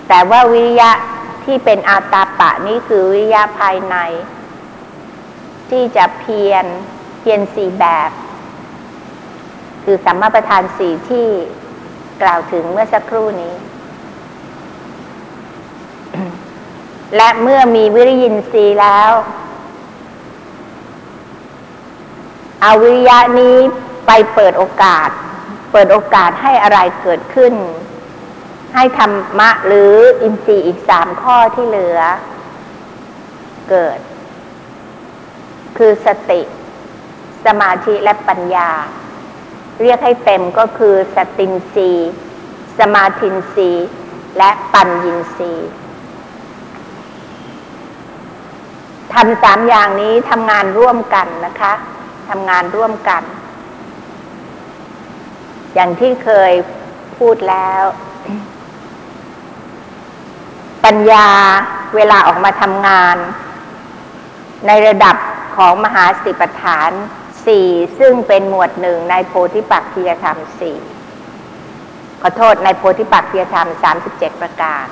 [0.08, 0.92] แต่ว่าวิริยะ
[1.44, 3.96] ที่เป็นอาตาปะนี่คือวิริยะภายใน
[5.70, 6.66] ที่จะเพียร
[7.20, 8.12] เพียรสี่แบบ
[9.84, 11.28] คือสัมมาประธานสี่ที่
[12.22, 13.54] กล่าวถึงเมื่อสักครู่นี้
[17.16, 19.12] และเมื่อมีวิริยินทรีย์แล้ว
[22.62, 23.58] เอาวิริยะนี้
[24.08, 25.10] ไปเปิดโอกาส
[25.72, 27.54] เปิดโอกาสให้อะไรเกิดขึ้น
[28.74, 32.00] ให้ธรรมะหรืออินทรีย์อีกสามข้อที่เหลือ
[33.70, 34.00] เกิด
[35.78, 36.42] คือสติ
[37.46, 38.70] สมาธิและปัญญา
[39.82, 41.92] เรียกให้เต็มก็คือสตินรี
[42.80, 43.72] สมาธินรี
[44.38, 45.54] และปัญญินรี
[49.14, 51.74] ทำสามอย่างนี้ทำงานร่วมกันนะคะ
[52.30, 53.24] ทำงานร่วมกัน
[55.74, 56.54] อย่างที่เคย
[57.18, 57.84] พูดแล้ว
[60.86, 61.28] ปัญญา
[61.96, 63.16] เวลาออกมาทำงาน
[64.68, 65.16] ในระดับ
[65.58, 66.92] ของมหาสติปัฏฐาน
[67.46, 70.78] สี่ซึ่งเป็นหมวดหนึ่งในโพธิปักขียธรรมสี่
[72.22, 74.86] ขอโทษในโพธิปักขียธรรมสามสิบเจ็ดประการ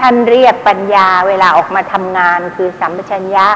[0.00, 3.48] ท่านเรียกปัญญาเวลาออกมาทำงานคือสัมปชัญญะ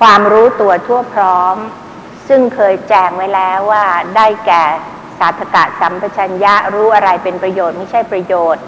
[0.00, 1.56] ความรู้ตัวทั่วพร้อม
[2.28, 3.84] ซึ่งเคยแจ้งไว้แล้วว่า
[4.16, 4.64] ได้แก่
[5.18, 8.62] สาธกะสัมปชัญญะรู้อะไรเป็นประโยชน์ไม่ใช่ประโยชน์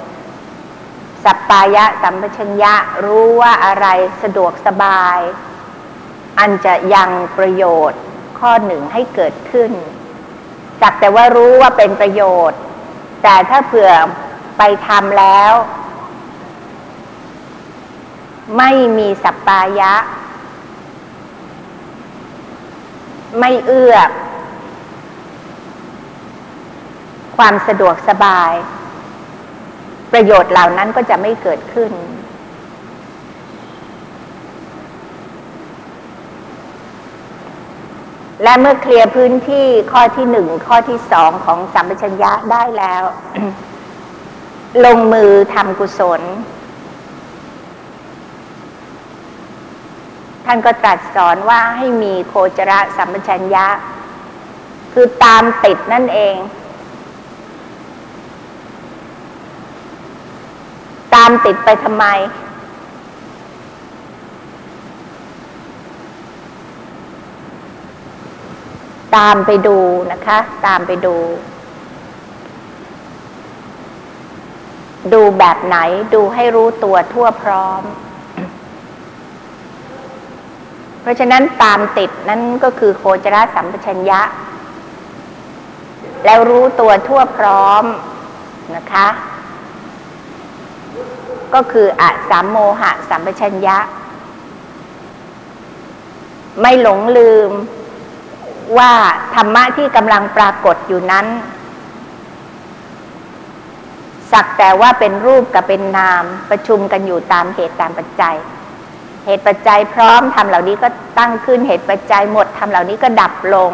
[1.24, 3.86] สัปปายะสัมปชัญญะรู้ว่าอะไร
[4.22, 5.18] สะดวกสบาย
[6.38, 8.00] อันจะยังประโยชน์
[8.38, 9.72] ข้อหนึ่งให้เกิดขึ้น
[10.80, 12.60] สักแต่ว่ารู้ว่าเป็นประโยชน์
[13.22, 13.90] แต่ถ้าเผื่อ
[14.58, 15.52] ไปทำแล้ว
[18.58, 19.94] ไม่มีสัปปายะ
[23.38, 23.96] ไม่เอื้อ
[27.36, 28.52] ความสะดวกสบาย
[30.12, 31.92] ประโยชน์เหล่านั้นก็จะไม่เกิดขึ้น
[38.42, 43.02] และเมื่อเคลียร์พื้นที่ข้อที่หนึ่งข้อที่สองของสัมปชัญญะได้แล้ว
[44.84, 46.22] ลงมือทำกุศล
[50.44, 53.66] ท่านก็ตรัสสอนว่าให้มีโคจรสัมปชัญญะ
[54.92, 56.34] คือตามติดนั่นเอง
[61.14, 62.04] ตามติดไปทำไม
[69.16, 69.78] ตามไปดู
[70.12, 71.16] นะคะ ตามไปดู
[75.12, 75.76] ดูแบบไหน
[76.14, 77.82] ดูให้รู้ตัวทั่วพร้อม
[81.00, 84.20] เพราะฉะนั้นตามติดนั่นก็คือโคจรสัมปชัญญะ
[86.24, 87.84] แล้วรู้ตัวทั่วพร้อม
[88.76, 89.06] นะคะ
[91.54, 93.78] ก็คืออะสามโมหะสัมปชัญญะ
[96.60, 97.50] ไม่หลงลืม
[98.78, 98.92] ว่า
[99.34, 101.26] ธรรมะที่กำลังปรากฏอยู่นั้น
[104.32, 108.36] สักแต่ว่าเป็นรูปกับเป็นนามประชุมกันอยู่ตามเหตุตามปัจจัย
[109.24, 113.72] เหตุปัจจัยพร้อมทำเหล่านี้ก็ตั้งขึ้นเหตุปัจจัยหมดทำเหล่านี้ก็ดับลง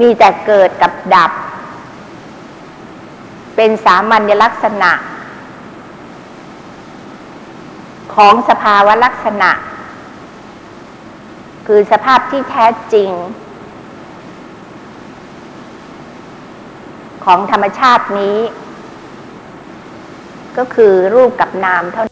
[0.00, 1.32] มีแต่เกิดกับดับ
[3.56, 4.90] เป็นสามัญลักษณะ
[8.14, 9.50] ของสภาวะลักษณะ
[11.66, 13.10] คือสภาพที่แท้จริง
[17.24, 18.38] ของธรรมชาตินี้
[20.56, 22.09] ก็คือรูปกับนามเท่า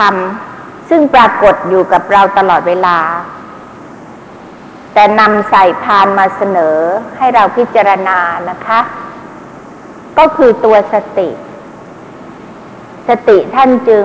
[0.00, 0.14] ธรรม
[0.88, 2.98] ซึ่งปรากฏอยู่กับเราตลอดเวลา
[4.94, 6.76] แต่นำใส่พานมาเสนอ
[7.16, 8.18] ให้เราพิจารณา
[8.50, 8.80] นะคะ
[10.18, 11.28] ก็คือตัวสติ
[13.08, 14.04] สติท่านจึง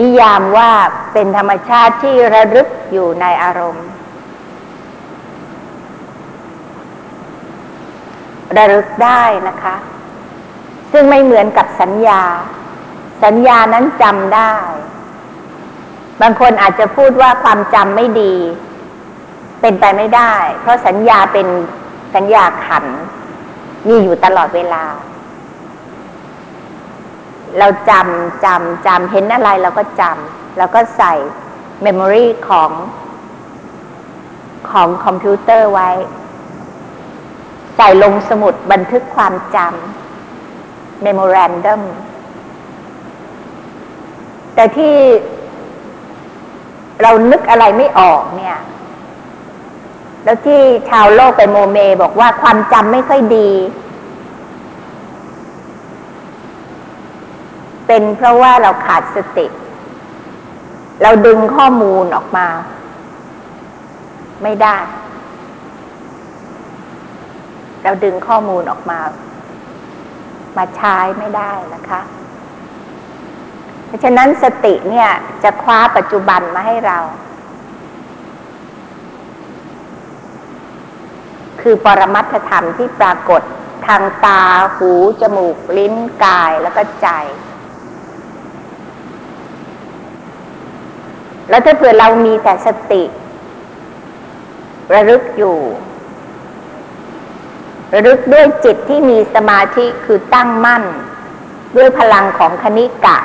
[0.00, 0.70] นิยามว่า
[1.12, 3.88] เป็นธรรมชาติที่ระลึกอยู่ในอารมณ์
[8.56, 9.76] ระลึกได้นะคะ
[10.92, 12.22] ซึ่งไม่เหมือนกับสัญญา
[13.24, 14.52] สัญญานั้นจำได้
[16.20, 18.34] บางคนอาจจะพูดว่าความจำไม่ดี
[19.60, 21.46] เป็นไปไม่ได้ เพราะสัญญาเป็น
[22.14, 22.84] สัญญาขัน
[23.88, 24.84] มีอยู่ตลอดเวลา
[27.58, 31.12] เราจำจำจำเห็นอะไรเราก็จำแล้วก็ใส่
[31.82, 32.70] เมมโมรีของ
[34.70, 35.90] ของคอมพิวเตอร์ไว้
[37.76, 41.80] ใส่ลงสมุดบันทึกความจำ memorandum
[44.54, 44.94] แต่ที่
[47.02, 48.58] เรานึกอะไรไม่ออกเนี่ย
[50.24, 50.60] แล้วที่
[50.90, 53.50] ชาวโลกไปโมเม บอกว่าความจำไม่ค่อยดี
[57.86, 59.46] เป็นเพราะว่าเราขาดสติ
[61.02, 62.46] เราดึงข้อมูลออกมา
[64.42, 64.76] ไม่ได้
[67.84, 68.98] เราดึงข้อมูลออกมา
[70.56, 72.00] มาใช้ไม่ได้นะคะ
[73.92, 75.10] ราะฉะนั้นสติเนี่ย
[75.42, 76.98] จะคว้าปัจจุบันมาให้เรา
[81.60, 83.42] คือปรมัตถธรรมที่ปรากฏ
[83.86, 84.42] ทางตา
[84.76, 87.08] หู จมูก ลิ้น กาย แล้วก็ใจ
[91.48, 93.02] แล้วถ้าเผื่อเรามีแต่สติ
[94.94, 95.58] ระลึกอยู่
[97.94, 100.82] ระลึกด้วยจิตที่มีสมาธิคือตั้งมั่น
[101.76, 103.18] ด้วยพลังของคณิกะ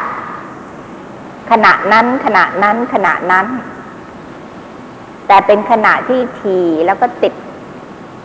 [1.51, 3.47] ขณะนั้นขณะนั้นขณะนั้น
[5.27, 7.33] แต่เป็นขณะที่ทีแล้วก็ติด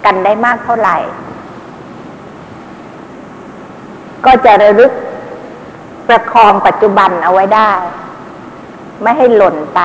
[0.05, 0.97] กันได้มากเท่าไหร่
[4.25, 4.93] ก็จะระลึก
[6.09, 7.71] ประคองปัจจุบันเอาไว้ได้
[9.03, 9.81] ไม่ให้หล่นไป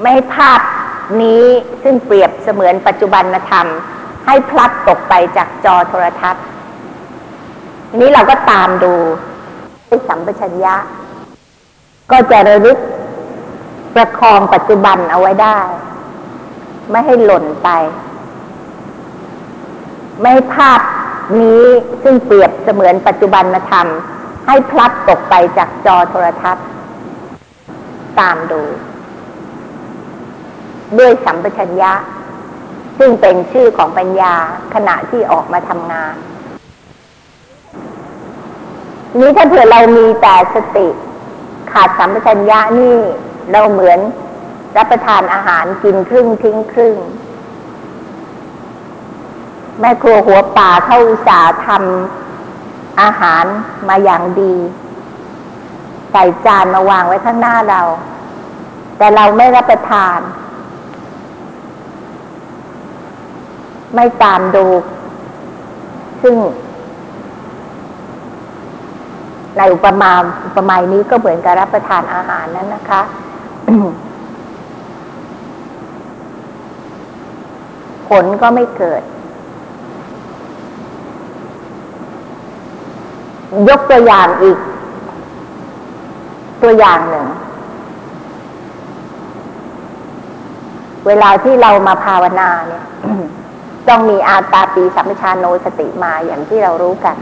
[0.00, 0.60] ไม่ให้ภาพ
[1.22, 1.44] นี้
[1.82, 3.66] ซึ่งเปรียบเสมือนปัจจุบันธรรม
[4.26, 6.44] ให้พลัดตกไปจากจอโทรทัศน์
[7.88, 8.94] ทีนี้เราก็ตามดู
[10.08, 10.74] สัมปชัญญะ
[12.10, 12.78] ก็จะระลึก
[13.94, 15.58] ประคองปัจจุบันเอาไว้ได้
[16.90, 17.68] ไม่ให้หล่นไป
[20.20, 20.80] ไม่ให้ภาพ
[21.40, 21.64] นี้
[22.02, 23.86] ซึ่งเปรียบเสมือนปัจจุบันธรรม
[24.46, 26.66] ให้พลัดตกไปจากจอโทรทัศน์
[28.18, 28.62] ตามดู
[30.98, 31.92] ด้วยสัมปชัญญะ
[32.98, 34.34] ซึ่งเป็นชื่อของปัญญา
[34.74, 36.14] ขณะที่ออกมาทำงาน
[39.18, 40.88] นี้ถ้าเผื่อเรามีแต่สติ
[41.72, 42.96] ขาดสัมปชัญญะนี่
[43.52, 43.98] เราเหมือน
[44.76, 46.96] รับประทานอาหารกินครึ่งทิ้งครึ่ง
[49.80, 53.44] แม่ครัวหัวป่าเข้าอุตสาห์ทำอาหาร
[53.88, 54.54] มาอย่างดี
[56.10, 57.82] ใส่จานมาวางไว้ข้างหน้าเรา
[58.98, 60.18] แต่เราไม่รับประทาน
[63.94, 64.66] ไม่ตามดู
[66.22, 66.34] ซึ่ง
[69.56, 70.12] ในอุปมา
[70.44, 73.02] อุปไมยนี้ก็เหมือนกับรับประทานอาหารนั้นนะคะ
[78.08, 79.02] ผลก็ไม่เกิด
[83.68, 84.58] ยกตัวอย่างอีก
[86.62, 87.26] ตัวอย่างหนึ่ง
[91.06, 92.84] เวลาที่เรามาภาวนาเนี่ย
[93.88, 97.16] ต้องมีอาตาปีสัมปชานโนสติมาอย่างที่เรารู้กัน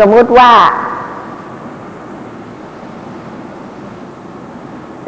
[0.00, 0.52] สมมุติว่า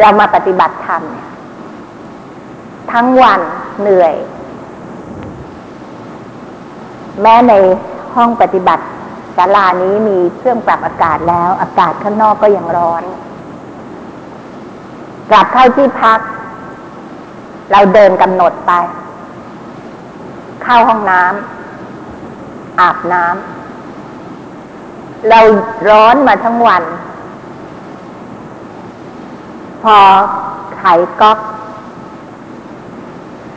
[0.01, 1.29] เรามาปฏิบัติธรรมเนี่ย
[2.93, 3.41] ทั้งวัน
[3.81, 4.15] เหนื่อย
[7.21, 7.53] แม้ใน
[8.15, 8.85] ห้องปฏิบัติ
[9.37, 13.03] ศาลานี้มีเครื่องปรับอากาศแล้ว อากาศข้างนอกก็ยังร้อน
[15.31, 16.19] กลับเข้าที่พัก
[17.71, 18.73] เราเดินกำหนดไป
[20.63, 23.52] เข้าห้องน้ำอาบน้ำ
[25.29, 25.41] เรา
[25.89, 26.83] ร้อนมาทั้งวัน
[29.83, 29.97] พอ
[30.79, 30.85] ไข
[31.21, 31.39] ก๊อก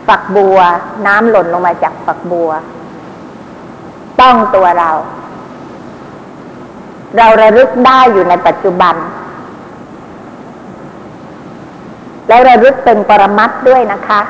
[0.08, 0.58] ฝักบัว
[1.06, 2.50] น้ำหล่นลงมาจากฝักบัว
[4.22, 4.92] ต้องตัวเรา
[7.18, 8.96] เราระลึกได้อยู่ในปัจจุบัน
[12.28, 14.22] แล้วระลึกเป็นปรมัตถ์ด้วยนะคะ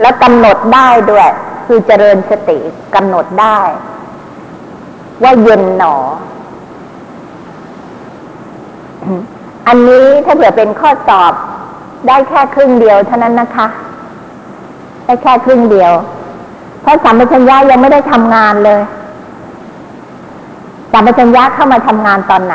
[0.00, 1.28] แล้วกำหนดได้ด้วย
[1.66, 2.58] คือเจริญสติ
[2.94, 3.58] กำหนดได้
[5.22, 5.94] ว่าเย็นหนอ
[9.66, 11.32] อันนี้ถ้าเผื่อเป็นข้อสอบ
[12.06, 13.66] ได้แค่ครึ่งเดียวเท่านั้นนะคะ
[15.04, 15.92] ได้แค่ครึ่งเดียว
[16.82, 18.80] เพราะสัมปชัญญะยังไม่ได้ทำงานเลย
[20.92, 22.54] สัมปชัญญะเข้ามาทำงานตอนไหน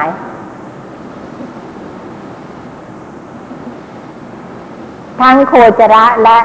[5.20, 6.38] ทั้งโคจระและ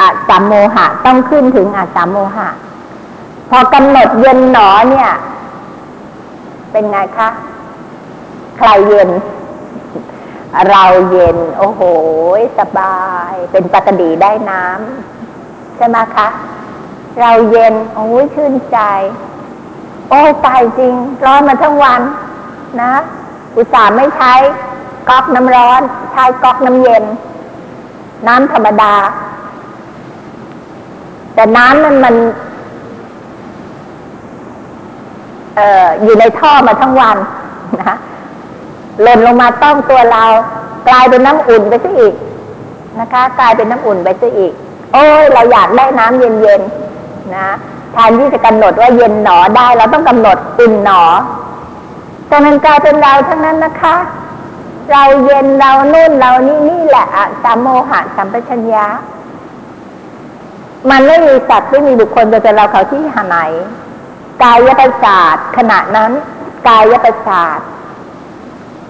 [0.00, 2.48] อัสสัมโมหะ ต้องขึ้นถึงอัสสัมโมหะ
[3.50, 5.10] พอกำหนดเย็นหนอเนี่ย
[6.72, 7.28] เป็นไงคะ
[8.58, 9.10] ใครเย็น
[10.68, 11.82] เราเย็น โอ้โห
[12.58, 13.00] สบา
[13.30, 16.28] ย เป็นปกติได้น้ำใช่ไหมคะ
[17.20, 18.78] เราเย็น โอ้ยชื่นใจ
[20.08, 20.94] โอ้ตายจริง
[21.24, 22.00] ร้อนมาทั้งวัน
[22.80, 22.92] นะ
[23.56, 24.32] อุตส่าห์ไม่ใช้
[25.08, 25.80] ก๊อกน้ำร้อน
[26.12, 27.04] ใช้ก๊อกน้ำเย็น
[28.28, 28.94] น้ำธรรมดา
[31.34, 32.14] แต่น้ำนั้นมัน
[35.49, 37.16] เอออยู่ในท่อมาทั้งวัน
[37.82, 37.96] นะ
[39.02, 40.24] หล่นลงมาต้องตัวเรา
[40.88, 42.14] กลายเป็นน้ำอุ่นไปซะอีก
[43.00, 44.52] นะคะ กลายเป็นน้ำอุ่นไปซะอีก
[44.92, 47.48] โอ้ยเราอยากได้น้ำเย็นๆนะ
[47.92, 51.02] แทนที่จะกำหนดว่าเย็นหนอได้ เราต้องกำหนดอุ่นหนอ
[52.28, 53.96] แต่มันกลายเป็นเราทั้งนั้นนะคะ
[54.92, 58.86] เราเย็นเรานุ่นเรานี่นี่แหละอะสัมโมหะสัมปชัญญะ
[60.90, 63.38] มันไม่มีสัตว์ไม่มีบุคคลจะเป็นเราเขาที่หาไหน
[64.42, 66.12] กายประสาทขณะนั้น
[66.68, 67.60] กายประสาท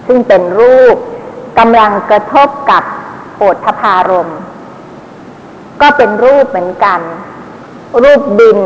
[0.07, 0.97] ซึ่งเป็นรูป
[1.59, 2.83] กำลังกระทบกับ
[3.37, 4.31] โอทพารม
[5.81, 6.99] ก็เป็นรูปเหมือนกัน
[8.03, 8.59] รูปดิน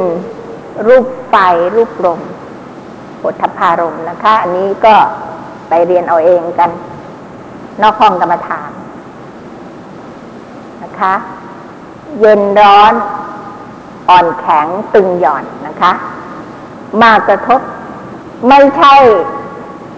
[0.87, 1.35] รูปไฟ
[1.75, 2.21] รูปลม
[3.19, 4.95] โอทพารมนะคะ อันนี้ก็
[5.69, 6.69] ไปเรียนเอาเองกัน
[7.81, 8.71] นอกห้องกรรมฐาน
[10.83, 11.13] นะคะ
[12.19, 12.93] เย็นร้อน
[14.09, 15.91] อ่อนแข็งตึงหย่อนนะคะ
[17.01, 17.61] มากระทบ
[18.49, 18.95] ไม่ใช่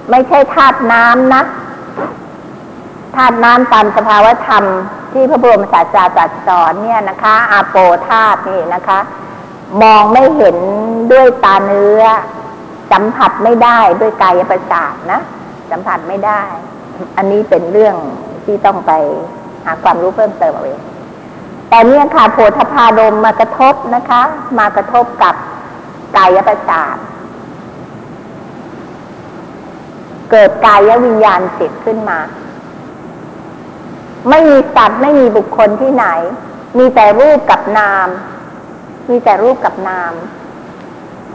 [0.09, 1.43] ไม่ใช่ธาตุน้ำนะ
[3.15, 4.63] ธาตุน้ำตามสภาวธรรม
[5.11, 7.75] ที่พระบรมศาสดาตรัสสอนเนี่ยนะคะ อาโป
[8.09, 8.99] ธาตุนี่นะคะ
[9.81, 10.57] มองไม่เห็น
[11.11, 12.03] ด้วยตาเนื้อ
[12.91, 15.19] สัมผัสไม่ได้ด้วยกายประสาทนะ
[15.71, 16.41] สัมผัสไม่ได้
[17.17, 17.95] อันนี้เป็นเรื่อง
[18.45, 18.91] ที่ต้องไป
[19.65, 20.81] หาความรู้เพิ่มเติมเอาเอง
[21.69, 24.21] แต่เนี่ยค่ะโพธพารมมากระทบนะคะ
[24.59, 25.35] มากระทบกับ
[26.17, 26.97] กายประสาท
[30.31, 32.19] เกิดกายวิญญาณจิตขึ้นมา
[34.29, 36.05] ไม่มีสัตว์ไม่มีบุคคลที่ไหน
[36.77, 38.07] มีแต่รูปกับนาม
[39.09, 40.13] มีแต่รูปกับนาม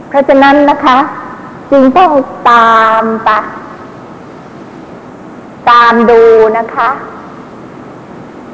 [0.09, 0.97] เพราะฉะนั้นนะคะ
[1.71, 2.11] จึงต้อง
[2.49, 3.29] ตามไป
[5.69, 6.21] ตามดู
[6.57, 6.89] นะคะ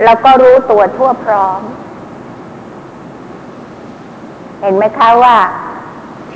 [0.04, 1.62] แล้วก็รู้ตัวทั่วพร้อม
[4.62, 5.36] เห็นไหมคะว่า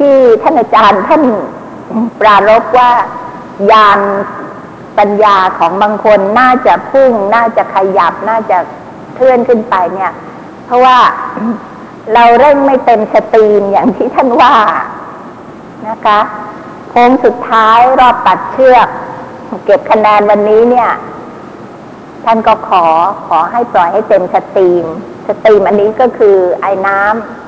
[0.03, 1.23] ที่ท่านอาจารย์ท่าน
[2.21, 2.91] ปรารบว่า
[3.71, 3.99] ยาน
[4.97, 8.57] ปัญญาของบางคนน่าจะพุ่ง น่าจะขยับ น่าจะ
[9.15, 10.11] เคลื่อนขึ้นไปเนี่ย
[10.65, 10.97] เพราะว่า
[12.13, 14.55] เราเร่งไม่เต็มสตรีมอย่างที่ท่านว่า
[15.89, 16.19] นะคะ
[16.89, 18.87] โค้งสุดท้ายรอบตัดเชือก
[19.65, 20.89] เก็บคะแนนวันนี้เนี่ย
[22.25, 22.85] ท่านก็ขอ
[23.27, 24.85] ขอให้ปล่อยให้เต็ม steam
[25.27, 27.42] steam อันนี้ก็คือไอน้ำ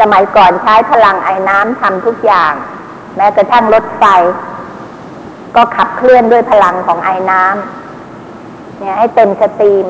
[0.00, 2.52] สมัยก่อนใช้พลังไอน้ำทำทุกอย่าง
[3.16, 4.04] แม้กระทั่งรถไฟ
[5.56, 9.86] ก็ขับเคลื่อนด้วยพลังของไอน้ำเนี่ยให้เต็ม steam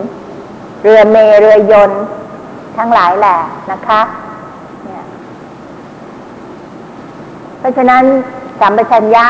[0.82, 2.02] เรือเมเรือยนต์
[2.76, 3.38] ทั้งหลายแหละ
[3.70, 4.00] นะคะ
[4.84, 5.05] เนี่ย
[7.59, 8.05] เพราะฉะนั้น
[8.61, 9.26] สัมปชัญญะ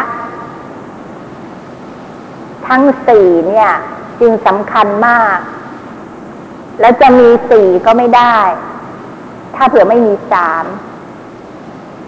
[2.69, 3.71] ทั้งสี่เนี่ย
[4.21, 5.39] จึงสำคัญมาก
[6.81, 8.37] แล้วจะมีสี่ก็ไม่ได้
[9.57, 10.65] ถ้าเผื่อไม่มีสาม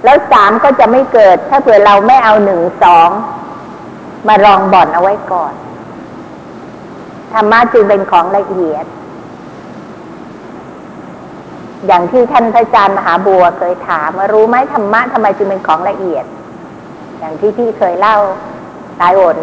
[0.04, 3.10] แล้วสามก็จะไม่เกิด ถ้าเผื่อเราไม่เอาหนึ่งสอง
[4.28, 5.52] มารองบ่อนเอาไว้ก่อน
[7.32, 8.86] ธรรมะจึงเป็นของละเอียด
[11.86, 16.24] อย่างที่ท่านพระอาจารย์มหาบัวเคยถามว่ารู้ไหมธรรมะทำไมจึงเป็นของละเอียด
[17.18, 18.16] อย่างที่พี่เคยเล่า
[18.98, 19.38] หลายหน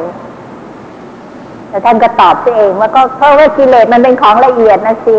[1.70, 5.18] แล้วท่านก็ตอบตัวเองว่าก็เพราะว่ากิเลสมันเป็นของละเอียดนะสิ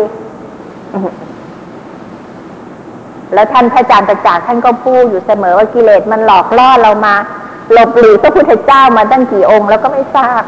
[3.33, 7.15] แล้วท่านพระอาจารย์ประจักษ์ท่านก็พูดอยู่เสมอว่ากิเลสมันหลอกล่อเรามา
[7.71, 10.43] หลบหลีกพระพุทธเจ้ามาตั้งกี่องค์แล้วก็ไม่ทราบ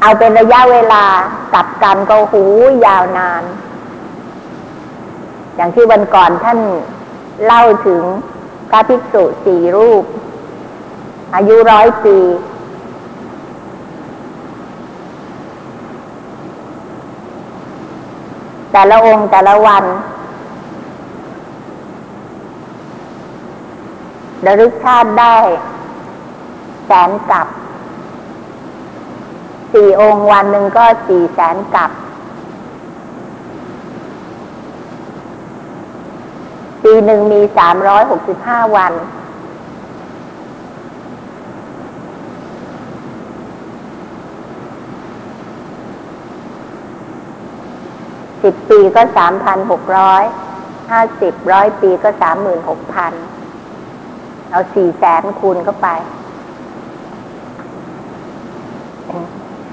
[0.00, 1.04] เอาเป็นระยะเวลา
[1.54, 2.42] กับกันก็หู
[2.86, 3.42] ยาวนาน
[5.56, 6.58] อย่างที่วันก่อนท่าน
[7.44, 8.02] เล่าถึง
[8.70, 10.04] พระภิกษุสี่รูป
[11.34, 12.16] อายุร้อยปี
[18.78, 19.84] แต่ละองค์แต่ละวัน
[24.46, 25.36] ระลึกชาติได้
[26.86, 27.46] แสนกับ
[29.72, 31.90] สี่องค์วันหนึ่งก็สี่แสนกับ
[36.82, 38.92] ปีหนึ่งมีสามร้อยหกสิบห้าวัน
[48.42, 50.24] สิบปีก็สามพันหกร้อย
[50.90, 53.12] ห้าสิบร้อยปีก็สามหมื่นหกพัน
[54.50, 55.88] เอาสี่แสนคูณเข้าไป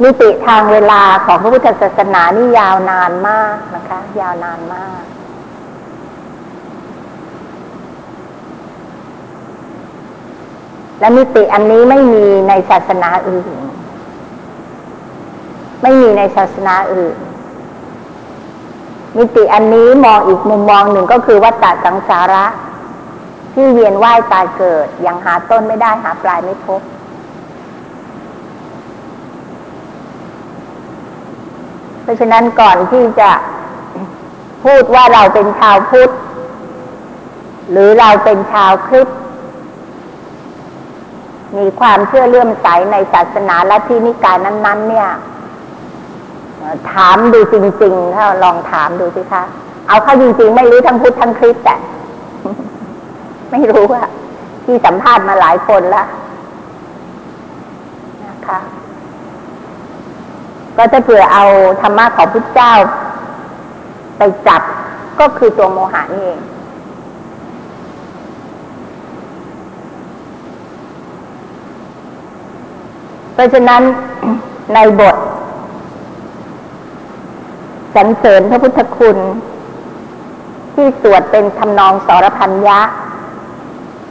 [0.01, 5.03] มิติทางเวลาของพระพุทธศาสนานี่ยาวนานมากนะคะ ยาวนานมาก
[10.99, 13.47] และมิติอันนี้ไม่มีในศาสนาอื่น
[15.83, 17.17] ไม่มีในศาสนาอื่น
[19.17, 22.45] มิติอันนี้มองอีกมุมมองหนึ่งก็คือวัฏฏะสังสาระ
[23.53, 26.81] ที่เวียนว่ายตายเกิด ยังหาต้นไม่ได้หาปลายไม่พบ
[32.01, 33.31] เพราะฉะนั้นก่อนที่จะ
[34.65, 36.11] พูดว่าเราเป็นชาวพุทธ
[37.71, 39.19] หรือเราเป็นชาวคริสต์
[41.57, 45.09] มีความเชื่อเลื่อมใสในศาสนาและที่นิกายนั้น ๆ เนี่ย
[46.91, 49.43] ถามดูจริงๆถ้าลองถามดูสิคะ
[49.87, 51.75] เอาเข้าจริงๆ ไม่รู้ทั้งพุทธทั้งคริสต์แต่
[53.51, 54.09] ไม่รู้อะ
[54.65, 56.07] ที่สัมภาษณ์มาหลายคนแล้ว
[58.25, 58.59] นะคะ
[60.77, 61.43] ก็จะเผื่อเอา
[61.81, 62.73] ธรรมะของพุทธเจ้า
[64.17, 64.61] ไปจับ
[65.19, 66.39] ก็คือตัวโมหะนี่เอง
[73.33, 73.81] เพราะฉะนั้น
[74.73, 75.15] ในบท
[77.95, 79.17] สรรเสริญพระพุทธคุณ
[80.73, 82.79] ที่สวดเป็นทำนองสรพันยะ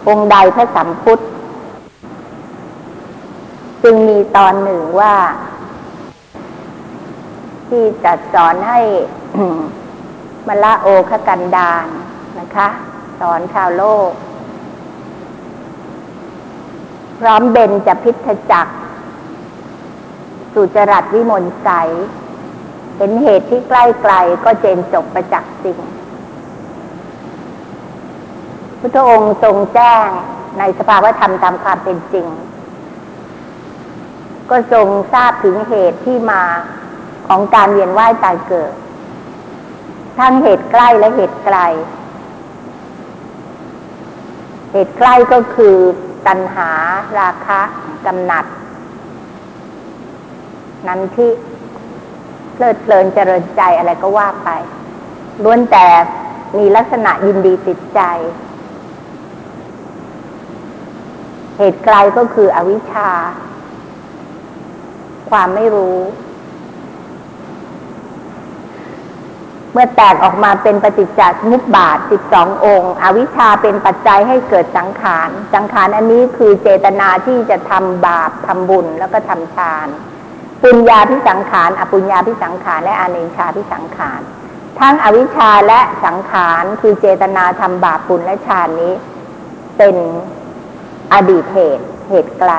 [0.08, 1.22] องค์ใดพระสัมพุทธ
[3.82, 5.14] จึงมีตอนหนึ่งว่า
[7.68, 8.80] ที่จะสอนให้
[10.46, 11.86] มละโอคกันดาน
[12.38, 12.68] นะคะ
[13.20, 14.10] สอนชาวโลก
[17.20, 18.66] พร้อมเบนจะพิทจัก
[20.54, 21.70] สุจรัตวิมลใส
[22.96, 24.14] เห็นเหตุที่ใกล้ไกล
[24.44, 25.78] ก็เจนจบประจักษ์จริง
[28.78, 30.06] พุทธองค์ทรงแจ้ง
[30.58, 32.26] ในสภาวธรรมตามความเป็นจริง
[34.50, 36.42] ก็ทรงทราบถึงเหตุที่มา
[37.28, 38.72] ของการเวียนว่ายตายเกิด
[40.18, 41.58] ทั้งเหตุใกล้และเหตุไกล
[44.72, 45.76] เหตุใกล้ก็คือ
[46.26, 46.70] ตัณหา
[47.18, 47.60] ราคะ
[48.06, 48.44] กำหนัด
[50.88, 51.30] นั้นที่
[52.54, 54.50] เพลิดเพลินเจริญใจอะไรก็ว่าไป
[55.42, 55.86] ล้วนแต่
[56.58, 58.00] มีลักษณะยินดีติดใจ
[61.58, 63.10] เหตุไกลก็คืออวิชชา
[65.30, 65.98] ความไม่รู้
[69.72, 79.86] เมื่อแตกออกมาเป็นปฏิจจสมุปบาทสิบสององค์ อวิชชาเป็นปัจจัยให้เกิดสังขาร สังขารอันนี้คือเจตนาที่จะทำบาปทำบุญแล้วก็ทำทาน
[80.62, 84.20] ปุญญาพิสังขารอปุญญาพิสังขารและอเนชาพิสังขาร
[84.78, 88.92] ทั้งอวิชชาและสังขารคือเจตนาทำบาปปุญและชาตินี้
[89.78, 89.96] เป็น
[91.12, 92.52] อดีตเหตุเหตุไกล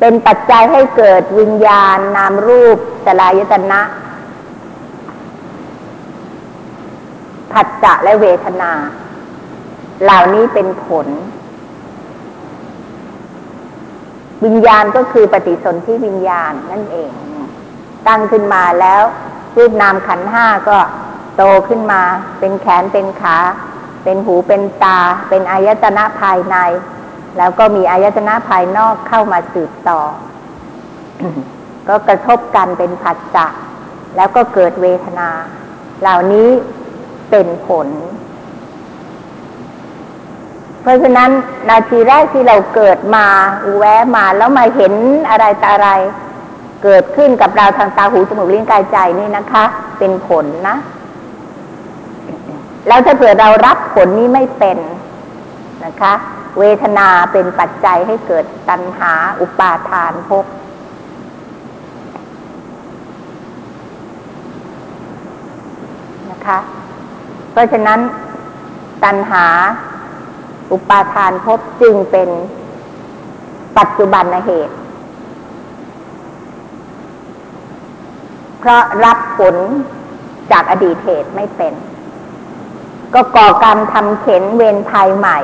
[0.00, 3.82] เป็นปัจจัยให้เกิดวิญญาณนามรูปสลายตนะ
[7.52, 8.72] ผัสสะและเวทนา
[10.02, 11.06] เหล่านี้เป็นผล
[14.44, 17.10] วิญญาณก็คือปฏิสนธิวิญญาณนั่นเอง
[18.08, 19.02] ตั้งขึ้นมาแล้ว
[19.56, 20.78] รูปนามขันห้าก็
[21.36, 22.02] โตขึ้นมา
[22.40, 23.36] เป็นแขนเป็นขา
[24.04, 26.56] เป็นหูเป็นตา เป็นอายตนะภายใน
[27.38, 30.00] แล้วก็มีอายตนะภายนอกเข้ามาสืบต่อ
[31.88, 33.46] ก็กระทบกันเป็นผัสสะ
[34.16, 35.28] แล้วก็เกิดเวทนา
[36.00, 36.48] เหล่านี้
[37.30, 37.88] เป็นผล
[40.86, 41.30] เพราะฉะนั้น
[41.70, 43.26] นาทีแรกที่เราเกิดมา
[43.76, 44.94] แวะมาแล้วมาเห็น
[45.30, 45.88] อะไรตาอะไร
[46.82, 49.64] เกิดขึ้นกับเราทางตาหูจมูกลิ้นกายใจนี่นะคะ
[49.98, 50.76] เป็นผลนะ
[52.88, 54.78] แล้วถ้าเผื่อเรารับผลนี้ไม่เป็น
[55.84, 56.12] นะคะ
[56.58, 60.44] เวทนาเป็นปัจจัยให้เกิดตัณหาอุปาทานภพ
[66.30, 66.58] นะคะ
[67.52, 68.00] เพราะฉะนั้น
[69.04, 69.46] ตัณหา
[70.72, 72.28] อุปาทานภพจึงเป็น
[73.78, 74.74] ปัจจุบันเหตุ
[78.58, 79.56] เพราะรับผล
[80.52, 81.74] จากอดีตเหตุไม่เป็น
[83.14, 85.38] ก็ก่อกรรมทำเข็นเวรภัยใหม่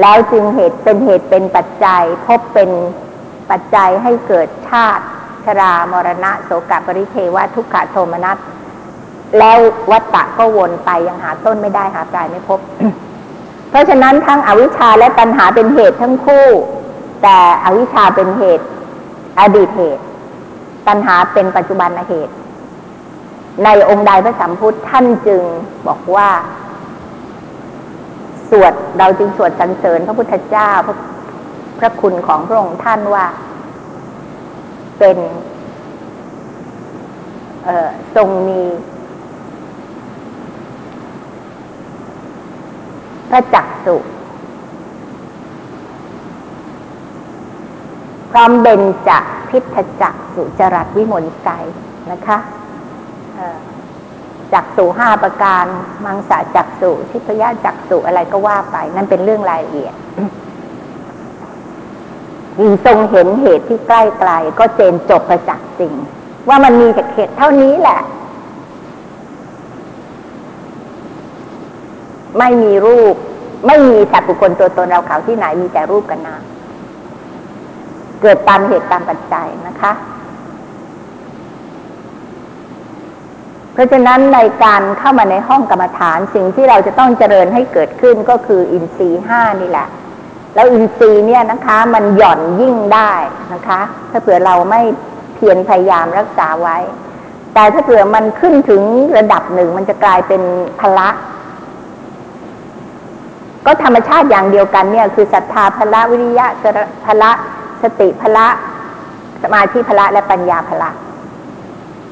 [0.00, 2.70] แล้วจึงเหตุเป็นเหตุเป็นปัจจัย พบเป็น
[3.50, 5.04] ปัจจัยให้เกิดชาติ
[5.44, 8.36] ชรามรณะโสกปริเทวทุกขโทมนัส
[9.38, 9.58] แล้ว
[9.90, 12.60] วัตตะก็วนไปยังหาต้นไม่ได้หาปลายไม่พบ
[13.70, 16.46] เพราะฉะนั้นทั้งอวิชชาและปัญหาเป็นเหตุทั้งคู่
[17.22, 18.66] แต่อวิชชาเป็นเหตุ
[19.40, 20.04] อดีตเหตุ
[20.88, 22.34] ปัญหาเป็นปัจจุบันเหตุ
[23.64, 25.42] ในองค์ใดพระสัมพุทธท่านจึง
[25.86, 26.30] บอกว่า
[28.50, 30.96] สวดเราจึงสวดสรรเสริญพระพุทธเจ้าพระ
[31.78, 33.26] พระคุณของพระองค์ท่านว่า
[34.98, 35.18] เป็น
[38.16, 38.60] ทรงมี
[43.30, 43.96] พระจักสุ
[48.30, 49.10] พร้อมเบญจ
[49.50, 51.50] พิทจักสุจรัตวิมลใจ
[52.10, 52.38] นะคะ
[54.52, 55.64] จักสุห้าประการ
[56.04, 59.94] มังสาจักสุทิพยาจักสุอะไรก็ว่าไป นั่นเป็นเรื่องรายละเอียด
[62.60, 65.92] ยิงทรงเห็นเหตุที่ใกล้ไกล ก็เจนจบประจักษ์จริง
[66.48, 68.00] ว่ามันมีจากเหตุเท่านี้แหละ
[72.38, 73.14] ไม่มีรูป
[73.66, 76.42] ไม่มีสัตว์บุคคลตัวตนเราเขาที่ไหนมีแต่รูปกันนาม
[78.22, 79.92] เกิดตามเหตุตามปัจจัยนะคะ
[83.72, 89.88] เพราะฉะนั้นในการเข้ามาในห้องกรรมฐานสิ่งที่เราจะต้องเจริญให้เกิดขึ้นก็คืออินทรีย์ห้านี่แหละ
[90.54, 93.12] แล้วอินทรีย์เนี่ยนะคะ มันหย่อนยิ่งได้
[93.52, 94.80] นะคะ ถ้าเผื่อเราไม่
[95.34, 96.76] เพียรพยายามรักษาไว้
[97.54, 98.82] แต่ถ้าเผื่อมันขึ้นถึง
[99.16, 100.42] ระดับหนึ่งมันจะกลายเป็น
[100.80, 101.08] พละ
[103.66, 106.46] ก็ธรรมชาติอย่างเดียวกันเนี่ยคือศรัทธาพละวิริยะ
[107.06, 107.30] พละ
[107.82, 108.46] สติพละ
[109.42, 110.90] สมาธิพละและปัญญาพละ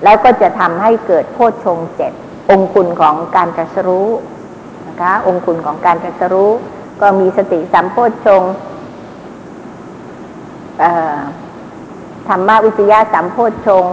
[0.05, 2.13] แล้วก็จะทำให้เกิดโพชฌงเจ็ด
[2.51, 4.09] องคุณของการตรัสรู้
[4.89, 6.51] นะคะองคุณของการตรัสรู้
[7.01, 8.43] ก็มีสติสัมโพชฌง
[12.29, 13.85] ธรรมวิจยะสัมโพชฌง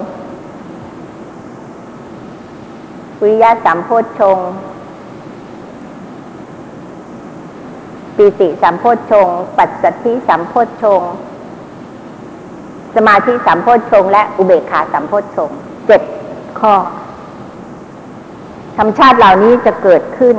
[3.22, 4.38] วิริยะสัมโพชฌง
[8.18, 11.02] ปีติสัมโพชฌงปัสสัทธิสัมโพชฌง
[12.96, 15.52] สมาธิสัมโพชฌงและอุเบกขาสัมโพชฌง
[15.88, 16.02] เจ็ด
[16.60, 16.74] ข้อ
[18.78, 20.38] ธรรมชาติเหล่านี้จะเกิดขึ้น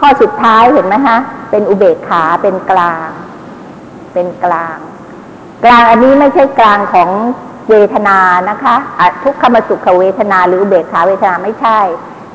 [0.00, 1.18] ข้อสุดท้ายเห็นไหมคะ
[1.50, 3.08] เป็นอุเบกขาเป็นกลาง
[4.12, 4.78] เป็นกลาง
[5.64, 7.10] กลางอันนี้ไม่ใช่กลางของ
[7.70, 8.18] เวทนา
[8.50, 11.78] นะคะะทุกขมสุขเวทนาหรืออุเบกขาเวทนาไม่ใช่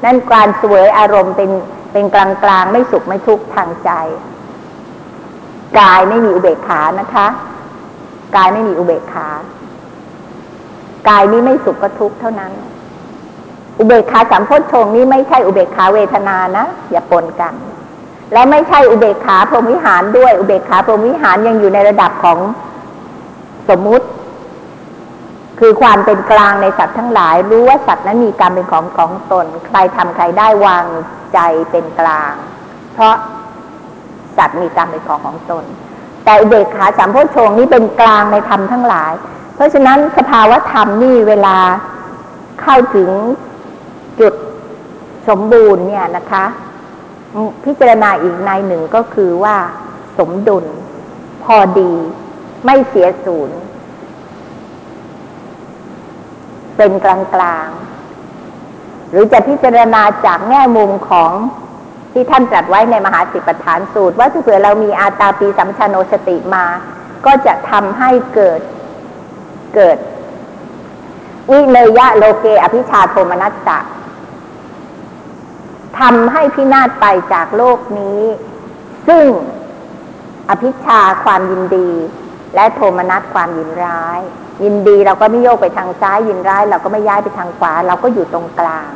[0.03, 1.51] นั่นการสวยอารมณ์เป็น
[1.93, 3.91] เป็นกลางกลางไม่สุขไม่ทุกข์ทางใจ
[5.79, 7.27] กายไม่มีอุเบกขานะคะ
[8.35, 9.29] กายไม่มีอุเบกขา
[11.09, 12.51] กายนี้ไม่สุขก็ทุกข์เท่านั้น
[13.79, 17.53] อุเบกขาสัมโพชฌงนี้ไม่ใช่อุเบกขาเวทนานะอย่าปนกัน
[18.33, 22.37] และไม่ใช่อุเบกขาพรหมวิหารด้วย อุเบกขาพรหมวิหารยังอยู่ในระดับของ
[23.69, 24.05] สมมุติ
[25.59, 30.85] คือความเป็นกลางในสัตว์ทั้งหลาย รู้ว่าสัตว์นั้นมีกรรมเป็นของของตน ใครทำใครได้วาง
[31.33, 31.39] ใจ
[31.71, 32.33] เป็นกลาง
[32.93, 33.15] เพราะ
[34.37, 35.63] สัตว์มีกรรมเป็นของของตน
[36.23, 39.13] แต่อุเบกขาสามโพชฌงนี่เป็นกลางในธรรมทั้งหลาย
[39.55, 41.57] เพราะฉะนั้นสภาวะธรรมนี่เวลา
[42.61, 43.09] เข้าถึง
[44.19, 44.33] จุด
[45.27, 46.45] สมบูรณ์เนี่ยนะคะ
[47.63, 49.55] พิจารณาอีกในหนึ่งก็คือว่า
[50.17, 50.65] สมดุล
[51.43, 51.93] พอดี
[52.65, 53.57] ไม่เสียศูนย์
[56.77, 61.31] เป็นกลางกลางๆหรือจะพิจารณาจากแง่มุมของ
[62.17, 66.65] ที่ท่านตรัสไว้ในมหาสิปฐานสูตร ว่าถ้าเผื่อเรามีอาตาปีสัมชานโนสติมา
[67.25, 68.61] ก็จะทำให้เกิด
[69.75, 69.97] เกิด
[71.51, 73.77] วิเนยะโลเกอภิชาโทมนัสสะ
[75.99, 78.21] ทำให้พินาศไปจากโลกนี้
[79.07, 79.25] ซึ่ง
[80.49, 81.89] อภิชาความยินดี
[82.55, 84.19] และโทมนัสความยินร้าย
[84.63, 88.91] ยินดีเราก็ไม่โยกไปทางซ้ายยินร้าย เราก็ไม่ย้ายไปทางขวา เราก็อยู่ตรงกลาง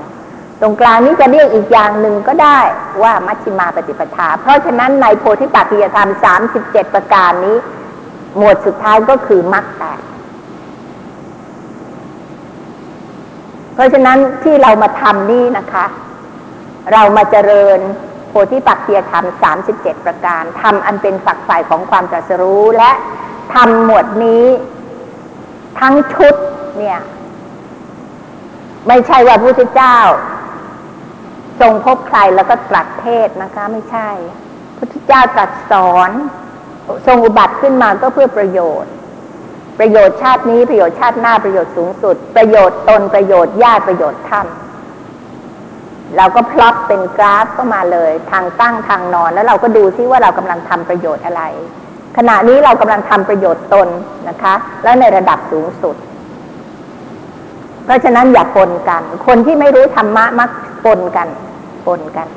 [0.62, 2.60] ตรงกลางนี้จะเรียกอีกอย่างหนึ่งก็ได้
[3.04, 7.58] ว่ามัชฌิมาปฏิปทา เพราะฉะนั้นในโพธิปัจจยธรรมสามสิบเจ็ดประการนี้
[8.38, 10.02] หมวดสุดท้ายก็คือมรรคแปด
[13.74, 15.86] เพราะฉะนั้นที่เรามาทำนี่นะคะ
[16.94, 17.80] เรามาเจริญ
[18.30, 22.92] โพธิปักเกียธรรมสามสิบเจ็ดประการทำอันเป็นฝักฝ่ายของความตรัสรู้และ
[23.54, 24.46] ทำหมวดนี้
[25.80, 26.36] ทั้งชุด
[26.78, 27.00] เนี่ย
[28.88, 29.98] ไม่ใช่ว่าพระพุทธเจ้า
[31.62, 34.10] ทรงพบใครแล้วก็ตรัสเทศนะคะไม่ใช่
[34.78, 36.10] พระพุทธเจ้าตรัสสอน
[37.08, 38.92] ทรงอุบัติขึ้นมาก็เพื่อประโยชน์
[39.80, 44.48] ประโยชน์ชาตินี้ประโยชน์ชาติหน้าประโยชน์สูงสุด ประโยชน์ตนประโยชน์ญาติประโยชน์ท่าน
[46.18, 51.44] เราก็พลอตเป็นกราฟก็มาเลย ทางตั้งทางนอนแล้วเราก็ดูซิว่าเรากำลังทำประโยชน์อะไร
[52.18, 53.88] ขณะนี้เรากำลังทำประโยชน์ตน
[54.30, 54.54] นะคะ
[54.84, 55.96] แล้วในระดับสูงสุด
[57.86, 60.50] เพราะฉะนั้นอย่าปนกัน คนที่ไม่รู้ธรรมะมัก
[60.86, 61.28] ปนกัน
[61.98, 62.28] นกัน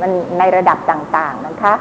[0.00, 1.74] มันในระดับต่าง ๆ นะคะ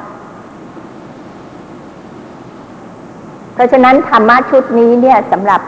[3.53, 5.61] เพราะฉะนั้นธรรมะชุดนี้เนี่ยสำหรับ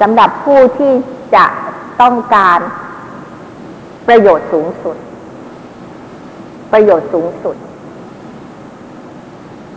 [0.00, 0.92] สำหรับผู้ที่
[1.34, 1.44] จะ
[2.00, 2.60] ต้องการ
[4.08, 4.96] ประโยชน์สูงสุด
[6.72, 7.56] ประโยชน์สูงสุด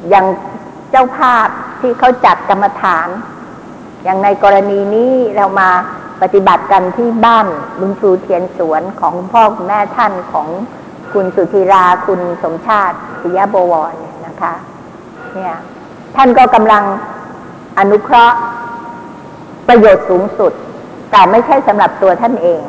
[0.10, 0.26] อย่าง
[0.91, 1.47] เจ้าภาพ
[1.80, 3.08] ที่เขาจัดกรรมฐาน
[4.04, 5.70] อย่างในกรณีนี้เรามา
[6.22, 7.47] ปฏิบัติกันที่บ้าน
[7.82, 10.47] ลุงครูเทียนสวนของพ่อคุณแม่ท่านของ
[11.13, 13.93] คุณสุธีราคุณสมชาติปิยะบวร
[14.26, 14.53] นะคะ
[15.34, 15.55] เนี่ย
[16.15, 16.84] ท่านก็กำลัง
[17.80, 18.38] อนุเคราะห์
[19.67, 20.51] ประโยชน์สูงสุด
[21.11, 22.61] แต่ไม่ใช่สำหรับตัวท่านเอง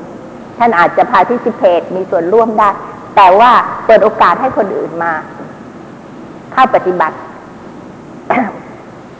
[0.59, 2.69] ท่านอาจจะพาทิสิเพตมีส่วนร่วมได้
[3.17, 3.51] แต่ว่า
[3.87, 5.13] เปิดโอกาสให้คนอื่นมา
[6.53, 7.17] เข้าปฏิบัติ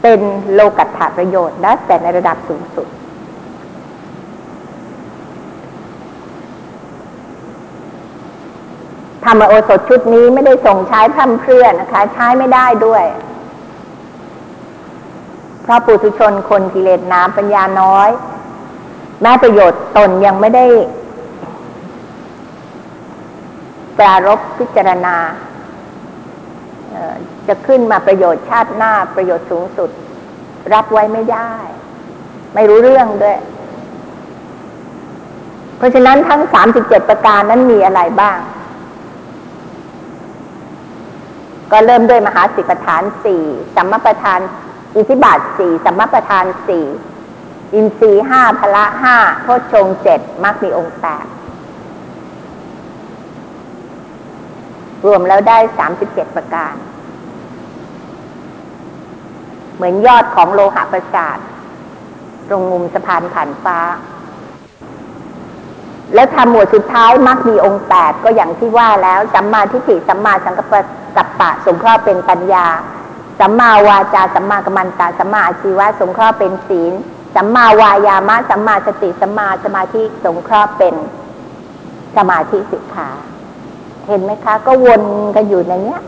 [0.01, 0.19] เป็น
[0.53, 2.87] โลกัตถประโยชน์นะแต่ในระดับสูงสุด
[9.25, 13.03] ธรรมโอสถชุดนี้ไม่ได้ส่งใช้พร่ำเพรื่อนะคะ ใช้ไม่ได้ด้วย
[15.61, 18.09] เพราะปุถุชนคนกิเลสน้ำปัญญาน้อย
[19.21, 20.65] แม้ประโยชน์ตนยังไม่ได้
[23.97, 25.17] ปรารบพิจารณา
[27.47, 29.89] จะขึ้นมาประโยชน์ชาติหน้าประโยชน์สูงสุด
[30.73, 31.51] รับไว้ไม่ได้
[32.53, 33.39] ไม่รู้เรื่องด้วย
[35.77, 38.39] เพราะฉะนั้นทั้งสามสิบเจ็ดประการนั้นมีอะไรบ้าง
[41.71, 43.43] ก็เริ่มด้วยมหาสิปฐานสี่
[43.75, 44.39] สัมมาประธาน
[44.95, 46.85] อิทธิบาทสี่สัมมาประธานสี่
[47.73, 51.25] อินทรีห้าพละห้าโทษชงเจ็ดมรรคมีองค์แปด
[55.05, 56.75] รวมแล้วได้สามสิบเจ็ดประการ
[59.75, 61.37] เหมือนยอดของโลหะประสาท
[62.47, 63.77] ตรงมุมสะพานผ่านฟ้า
[66.15, 70.81] แล้วทำหมวดสุดท้ายมักมีองค์แปดก็อย่างที่ว่าแล้วสัมมาทิฏฐิสัมมาสังกัปปะ
[71.15, 72.67] กัปปะสงเคราะห์เป็นปัญญา
[73.39, 76.93] สัมมาวาจาสัมมากัมมันตาสัมมาอาชีวะสงเคราะห์เป็นศีล
[77.35, 80.95] สัมมาวายามะสัมมาสติสัมมาสมาธิสงเคราะห์เป็น
[82.17, 83.09] สมาธิสิกขา
[84.07, 85.01] เห็นไหมคะ ก็วน
[85.35, 86.01] กันอยู่ในเนี้ย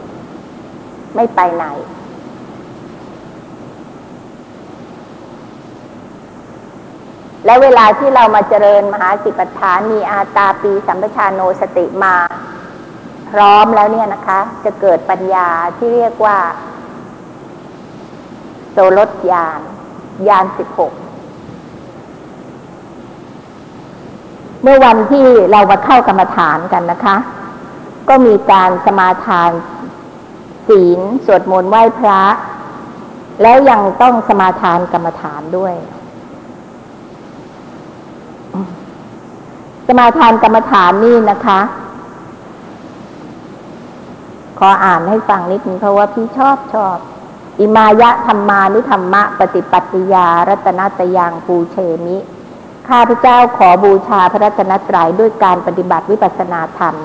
[1.15, 1.65] ไม่ไปไหน
[7.45, 12.15] และเวลาที่เรามาเจริญมหาสิปฐานมีอาตาปีสัมปชานโนสติมา
[13.31, 16.37] พร้อมแล้วเนี่ยนะคะ จะเกิดปัญญาที่เรียกว่า
[18.71, 19.59] โสรถยาน
[20.27, 20.93] ยานสิบหก
[24.61, 27.15] เมื่อวันที่เรามาเข้ากรรมฐานกันนะคะ
[28.09, 29.49] ก็มีการสมาทาน
[30.67, 32.23] ศีลสวดมนต์ไหว้พระ
[33.41, 35.73] แล้วยังต้องสมาทานกรรมฐานด้วย
[39.87, 41.59] สมาทานกรรมฐานนี่นะคะ
[44.59, 46.97] ขออ่านให้ฟังนิดนึงเพราะว่าพี่ชอบชอบ
[47.59, 51.75] อิมายะธรรมานุธรรมะ ปฏิปัติยา รัตนตยังปูเช
[52.05, 52.17] มิ
[52.87, 56.95] ข้าพเจ้าขอบูชาพระรัตนตรัยด้วยการปฏิบัติวิปัสนาธรรม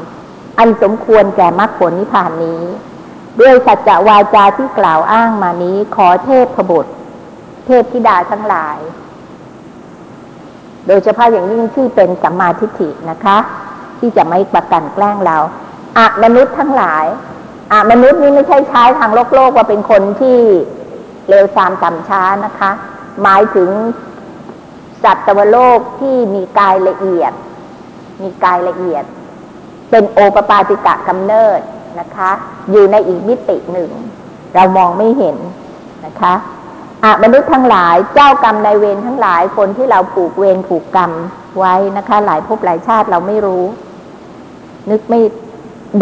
[0.59, 2.62] อันสมควรแก่มรรคผลนิพพานนี้
[3.41, 6.93] ด้วยสัจจะวาจาที่กล่าวอ้างมานี้ ขอเทพพบุตร
[7.66, 8.79] เทพธิดาทั้งหลาย
[10.89, 13.36] โดยเฉพาะอย่างยิ่งที่เป็นสัมมาทิฏฐินะคะ
[13.99, 15.36] ที่จะไม่ประกันแกล้งเรา
[15.99, 17.05] อะมนุษย์ทั้งหลาย
[17.72, 20.39] อะมนุษย์นี่ไม่ใช่ใช้ทางโลกโลกว่าเป็นคนที่
[21.28, 22.70] เลวทรามต่ำช้านะคะ
[23.22, 23.70] หมายถึง
[25.05, 27.32] สัตวโลกที่มีกายละเอียด
[28.22, 29.05] มีกายละเอียด
[29.91, 31.61] เป็นโอปปาติกะกำเนิด
[32.01, 32.30] นะคะ
[32.70, 33.91] อยู่ในอีกมิติหนึ่ง
[34.55, 35.36] เรามองไม่เห็น
[36.07, 36.34] นะคะ
[37.05, 41.13] อะมนุษย์ทั้งหลายเจ้ากรรมนายเวรทั้งหลายคนที่เราผูกเวรผูกกรรม
[41.59, 43.65] ไว้นะคะ หลายภพหลายชาติเราไม่รู้
[44.91, 45.21] นึกไม่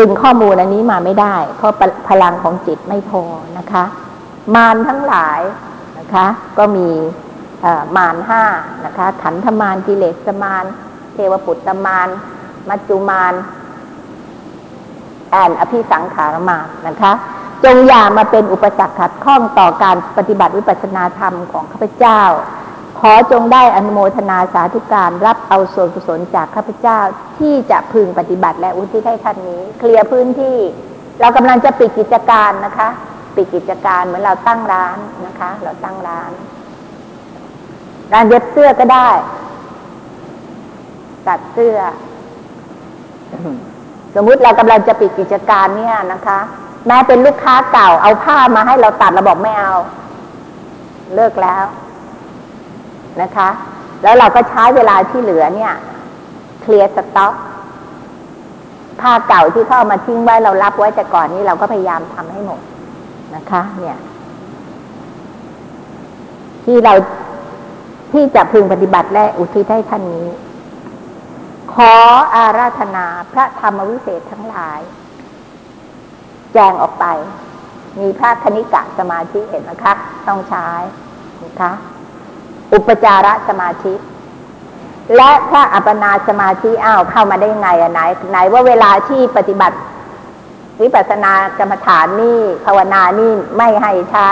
[0.00, 1.74] ดึงข้อมูลอันนี้มาไม่ได้ เพราะ
[2.08, 3.22] พลังของจิตไม่พอ
[3.58, 3.84] นะคะ
[4.54, 5.40] มารทั้งหลาย
[5.98, 6.26] นะคะ
[6.58, 6.88] ก็มี
[7.96, 8.44] มารห้า
[8.84, 10.64] นะคะ ขันธมารกิเลสมาร
[11.14, 12.08] เทวปุตตมาร
[12.68, 13.34] มัจจุมาร
[15.30, 17.12] แอนอภิสังขารมารนะคะ
[17.64, 22.20] จงอย่ามาเป็นอุปสรรคขัดข้องต่อการปฏิบัติวิปัสสนาธรรมของข้าพเจ้า
[23.00, 26.98] ขอจงได้อนุโมทนาสาธุการรับเอาส่วนกุศลจากข้าพเจ้า
[27.38, 30.58] ที่จะพึงปฏิบัติและอุทิศให้ท่านนี้ เคลียร์พื้นที่
[31.20, 32.88] เรากำลังจะปิดกิจการนะคะ
[33.36, 36.30] ปิดกิจการเหมือนเราตั้งร้านนะคะ เราตั้งร้าน
[38.12, 39.08] ร้านเย็บเสื้อก็ได้
[41.26, 41.78] ตัดเสื้อ
[44.14, 46.40] สมมุติเรากำลังจะปิดกิจการเนี่ยนะคะ
[46.86, 49.74] แม้เป็นลูกค้าเก่า เอาผ้ามาให้เราตัดเราบอกไม่เอา
[51.14, 51.64] เลิกแล้ว
[53.22, 53.48] นะคะ
[54.02, 55.72] แล้วเราก็ใช้เวลาที่เหลือเนี่ย
[56.60, 57.34] เคลียร์สต็อก
[59.00, 62.60] ผ้าเก่าที่เข้ามาทิ้งไว้เรารับไว้แต่ก่อนนี้เราก็พยายามทำให้หมด
[63.34, 63.98] นะคะ เนี่ย
[66.64, 66.94] ที่เรา
[68.12, 70.28] ที่จะพึงปฏิบัติและอุทิศให้ท่านนี้
[71.74, 71.92] ขอ
[72.34, 74.80] อาราธนาพระธรรมวิเศษทั้งหลาย
[76.56, 77.06] แจงออกไป
[78.00, 79.92] มีพระคณิกะสมาธิเห็นนะคะ
[80.28, 80.68] ต้องใช้
[81.44, 81.70] นะคะ
[82.72, 83.94] อุปจารสมาธิ
[85.16, 88.00] และพระอัปปนาสมาธิอ้าวเข้ามาได้ยังไงอะไหน
[88.30, 89.76] ไหนว่าเวลาที่ปฏิบัติ
[90.82, 94.28] วิปัสสนากรรมฐานนี่ภาวนานี่ไม่ให้ใช้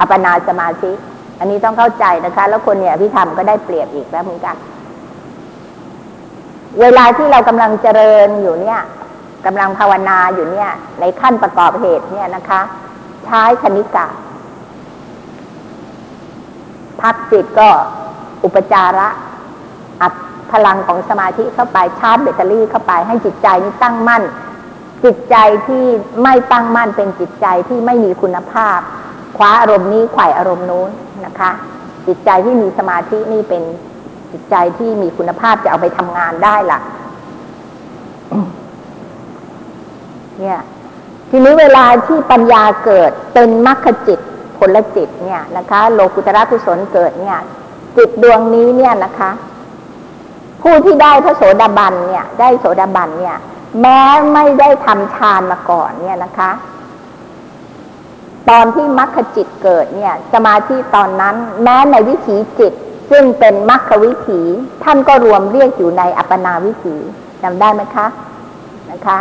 [0.00, 0.92] อัปปนาสมาธิ
[1.38, 4.56] อันนี้ต้องเข้าใจนะคะ แล้วคนเนี่ยพิธรรมก็ได้เปรียบอีกแล้วเหมือนกัน
[6.80, 8.80] เวลาที่เรากำลังเจริญอยู่เนี่ย
[9.46, 10.70] กำลังภาวนาอยู่เนี่ย
[11.00, 12.60] ในขั้นประกอบเหตุเนี่ยนะคะ
[13.24, 14.06] ใช้คณิกะ
[17.00, 17.68] พักจิตก็
[18.44, 19.08] อุปจาระ
[20.02, 20.12] อัด
[20.52, 24.22] พลังของสมาธิเข้าไปชาร์จแบตเตอรี่เข้าไปให้จิตใจนี้ตั้งมั่น
[25.04, 25.36] จิตใจ
[25.66, 25.84] ที่
[26.22, 28.78] ไม่ตั้งมั่นเป็นจิตใจที่ไม่มีคุณภาพ
[29.36, 30.90] คว้าอารมณ์นี้ไขว่อารมณ์นู้น
[31.24, 31.50] นะคะ
[32.06, 33.62] จิตใจที่มีสมาธินี่เป็น
[34.32, 36.80] จิตใจที่มีคุณภาพจะเอาไปทำงานได้ล่ะ
[40.40, 40.58] เนี่ย
[41.30, 44.20] ทีนี้เวลาที่ปัญญาเกิดเป็นมรรคจิต
[44.58, 47.38] ผลจิตเนี่ยนะคะ โลกุตระกุศลเกิดเนี่ย
[47.96, 49.30] จิตดวงนี้เนี่ยนะคะ
[50.62, 53.36] ผู้ที่ได้พระโสดาบันเนี่ย ได้โสดาบันเนี่ย
[53.80, 54.00] แม้
[54.32, 56.50] ไม่ได้ทำฌานมาก่อนเนี่ยนะคะ
[58.48, 62.72] ตอนที่มรรคจิตเกิดเนี่ย สมาธิตอนนั้น แม้ในวิถีจิต
[63.10, 64.40] ซึ่งเป็นมรรควิถี
[64.84, 66.96] ท่านก็รวมเรียกอยู่ในอัปปนาวิถี
[67.42, 68.06] จำได้ไหมคะ
[68.90, 69.18] นะคะ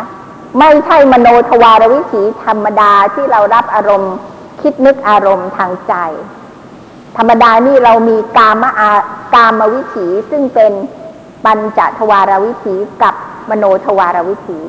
[0.59, 4.13] ไม่ใช่มโนทวารวิถีธรรมดาที่เรารับอารมณ์
[4.61, 5.93] คิดนึกอารมณ์ทางใจ
[7.17, 8.91] ธรรมดานี่เรามีกามอา
[9.35, 10.71] กามวิถีซึ่งเป็น
[11.45, 13.15] ปัญจทวารวิถีกับ
[13.49, 14.59] มโนทวารวิถี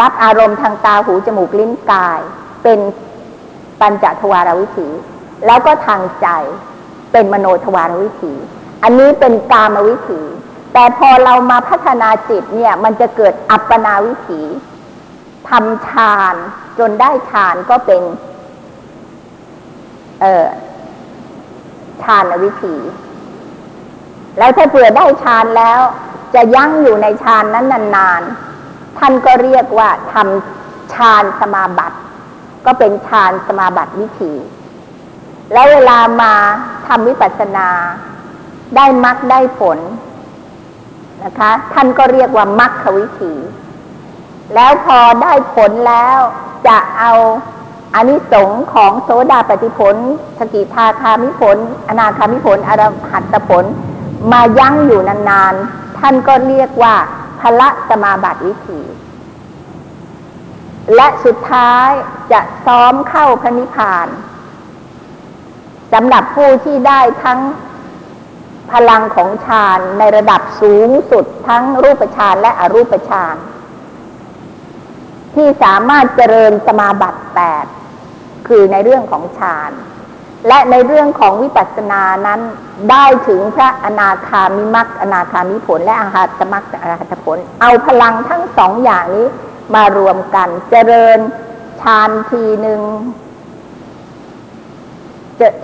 [0.00, 2.20] รับอารมณ์ทางตาหูจมูกลิ้นกาย
[2.62, 2.78] เป็น
[3.80, 4.88] ปัญจทวารวิถี
[5.46, 6.28] แล้วก็ทางใจ
[7.12, 8.32] เป็นมโนทวารวิถี
[8.82, 10.20] อันนี้เป็นกามวิถี
[10.72, 14.42] แต่พอเรามาพัฒนาจิตเนี่ย มันจะเกิดอัปปนาวิถี
[15.48, 16.34] ทำฌาน
[16.78, 18.02] จนได้ฌานก็เป็น
[20.20, 20.46] เออ
[22.02, 22.76] ฌานวิถี
[24.38, 25.80] แล้วถ้าเผื่อได้ฌานแล้ว
[26.34, 27.66] จะยั่งอยู่ในฌานนั้น
[27.96, 31.98] นานๆ ท่านก็เรียกว่าทำฌานสมาบัติ
[32.66, 34.32] ก็เป็นฌานสมาบัติวิถี
[35.52, 36.32] แล้วเวลามา
[36.86, 37.68] ทำวิปัสสนา
[38.76, 39.78] ได้มรรคได้ผล
[41.24, 43.34] นะคะ ท่านก็เรียกว่ามรรควิถี
[44.54, 46.18] แล้วพอได้ผลแล้ว
[46.68, 47.12] จะเอา
[47.94, 49.96] อานิสงส์ของโสดาปฏิผล
[50.38, 51.56] สกิทาคามิผล
[51.88, 53.64] อนาคามิผลอรหัตผล
[54.32, 56.94] มายั่งอยู่นานๆ ท่านก็เรียกว่า
[57.40, 58.80] พละสมาบัติวิถี
[60.94, 61.88] และสุดท้าย
[62.32, 64.08] จะซ้อมเข้าพระนิพพาน
[65.92, 67.40] สำหรับผู้ที่ได้ทั้ง
[68.72, 73.36] พลังของฌานในระดับสูงสุดทั้งรูปฌานและอรูปฌาน
[75.34, 77.66] ที่สามารถเจริญสมาบัติแปด
[78.48, 79.72] คือในเรื่องของฌาน
[80.48, 82.40] และในเรื่องของวิปัสสนานั้น
[82.90, 89.26] ได้ถึงพระอนาคามิมักอนาคามิผล และอาหารตมักอรหัตผล เอาพลังทั้งสองอย่างนี้
[89.74, 91.18] มารวมกันเจริญ
[91.82, 92.80] ฌานทีหนึ่ง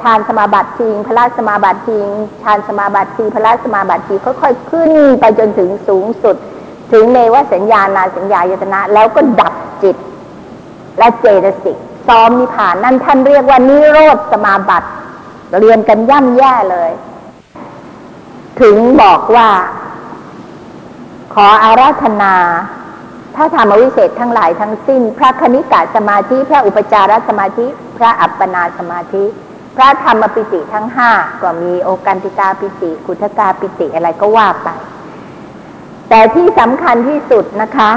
[0.03, 2.07] ฌานสมาบัติทิงพระสมาบัติทิง
[2.43, 6.37] ฌานสมาบัติทีพระสมาบัติทีค่อยๆขึ้นไปจนถึงสูงสุด
[6.93, 9.97] ถึงเนวสัญญานาสัญญายตนะ แล้วก็ดับจิต
[10.99, 14.89] และเจตสิกซ้อมนิพพานนั่นท่านเรียกว่านิโรธสมาบัติ
[15.59, 16.91] เรียนกันย่ำแย่เลย
[18.61, 19.49] ถึงบอกว่า
[21.35, 22.35] ขออาราธนา
[23.35, 27.67] ถ้าธรรมวิเศษทั้งหลายทั้งสิ้น พระคณิกาสมาธิ พระอุปจารสมาธิ
[27.97, 29.25] พระอัปปนาสมาธิ
[29.81, 31.11] พระธรรมปิติทั้งห้า
[31.43, 34.69] ก็มีโอกันติกาปิติกุทกาปิติอะไรก็ว่าไป
[36.09, 37.91] แต่ที่สำคัญที่สุดนะคะ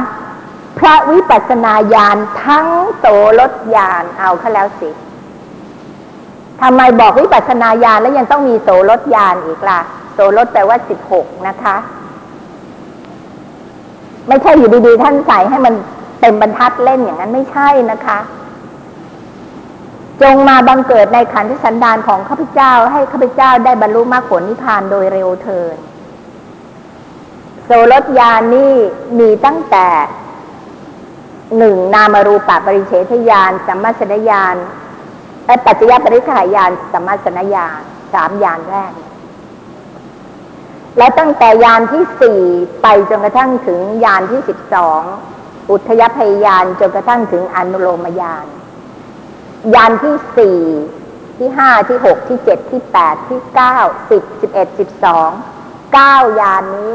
[0.79, 2.67] พระวิปัสสนาญาณทั้ง
[2.97, 3.05] โส
[3.39, 4.89] รถญาณเอาเข้าแล้วสิ
[6.61, 9.79] ทำไมบอกวิปัสสนาญาณแล้วยังต้องมีโสรถญาณอีกล่ะ
[10.13, 11.75] โสรถแปลว่าสิบหกนะคะ
[14.27, 15.73] ไม่ใช่อยู่ดีๆ ท่านใส่ให้มัน
[16.21, 18.19] เต็มบรรทัดเล่นอย่างนั้นไม่ใช่นะคะ
[20.21, 25.77] จงมาบังเกิดในขันธสันดานของข้าพเจ้าให้ข้าพเจ้าได้บรรลุมรรคผลนิพพานโดยเร็วเทิน
[27.65, 28.73] โสรถญาณนี่
[29.19, 29.87] มีตั้งแต่
[31.57, 34.55] หนึ่งนามรูปะปริเฉทญาณสัมมาสนญาณ
[35.65, 37.79] ปัจจยปริขายานสัมมาสนญาณ
[38.13, 38.93] สามญาณแรก
[40.97, 42.41] แล้วตั้งแต่ยานที่สี่
[42.81, 45.01] ไปจนกระทั่งถึงยานที่สิบสอง
[45.71, 48.45] อุทยพยยานจนกระทั่งถึงอนุโลมยาน
[49.75, 50.59] ยานที่สี่
[51.37, 53.77] ที่ห้าที่หกที่เจ็ดที่แปดที่เก้า
[54.09, 55.29] สิบสิบเอ็ดสิบสอง
[55.93, 56.93] เก้ายานนี้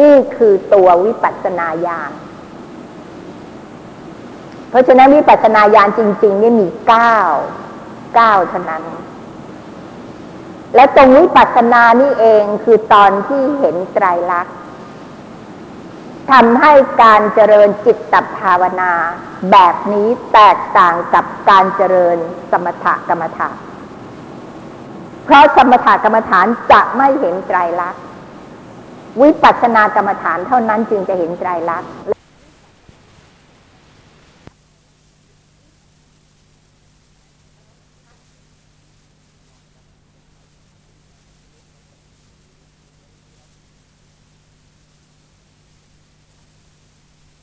[0.00, 2.12] นี่คือตัววิปัสสนาญาณ
[4.70, 7.16] เพราะฉะนั้นวิปัสสนาญาณจริง ๆ เนี่ยมีเก้า
[8.14, 8.84] เก้าเท่านั้น
[10.74, 14.54] และตรงวิปัสสนานี่เองคือตอนที่เห็นไตรลักษณ์
[16.30, 16.72] ทำให้
[17.02, 18.92] การเจริญจิตตภาวนา
[19.50, 22.16] แบบนี้แตกต่างกับการเจริญ
[22.50, 23.56] สมถกรรมฐาน
[25.24, 28.02] เพราะสมถกรรมฐานจะไม่เห็นไตรลักษณ์
[29.22, 32.13] วิปัสสนากรรมฐานเท่านั้นจึงจะเห็นไตรลักษณ์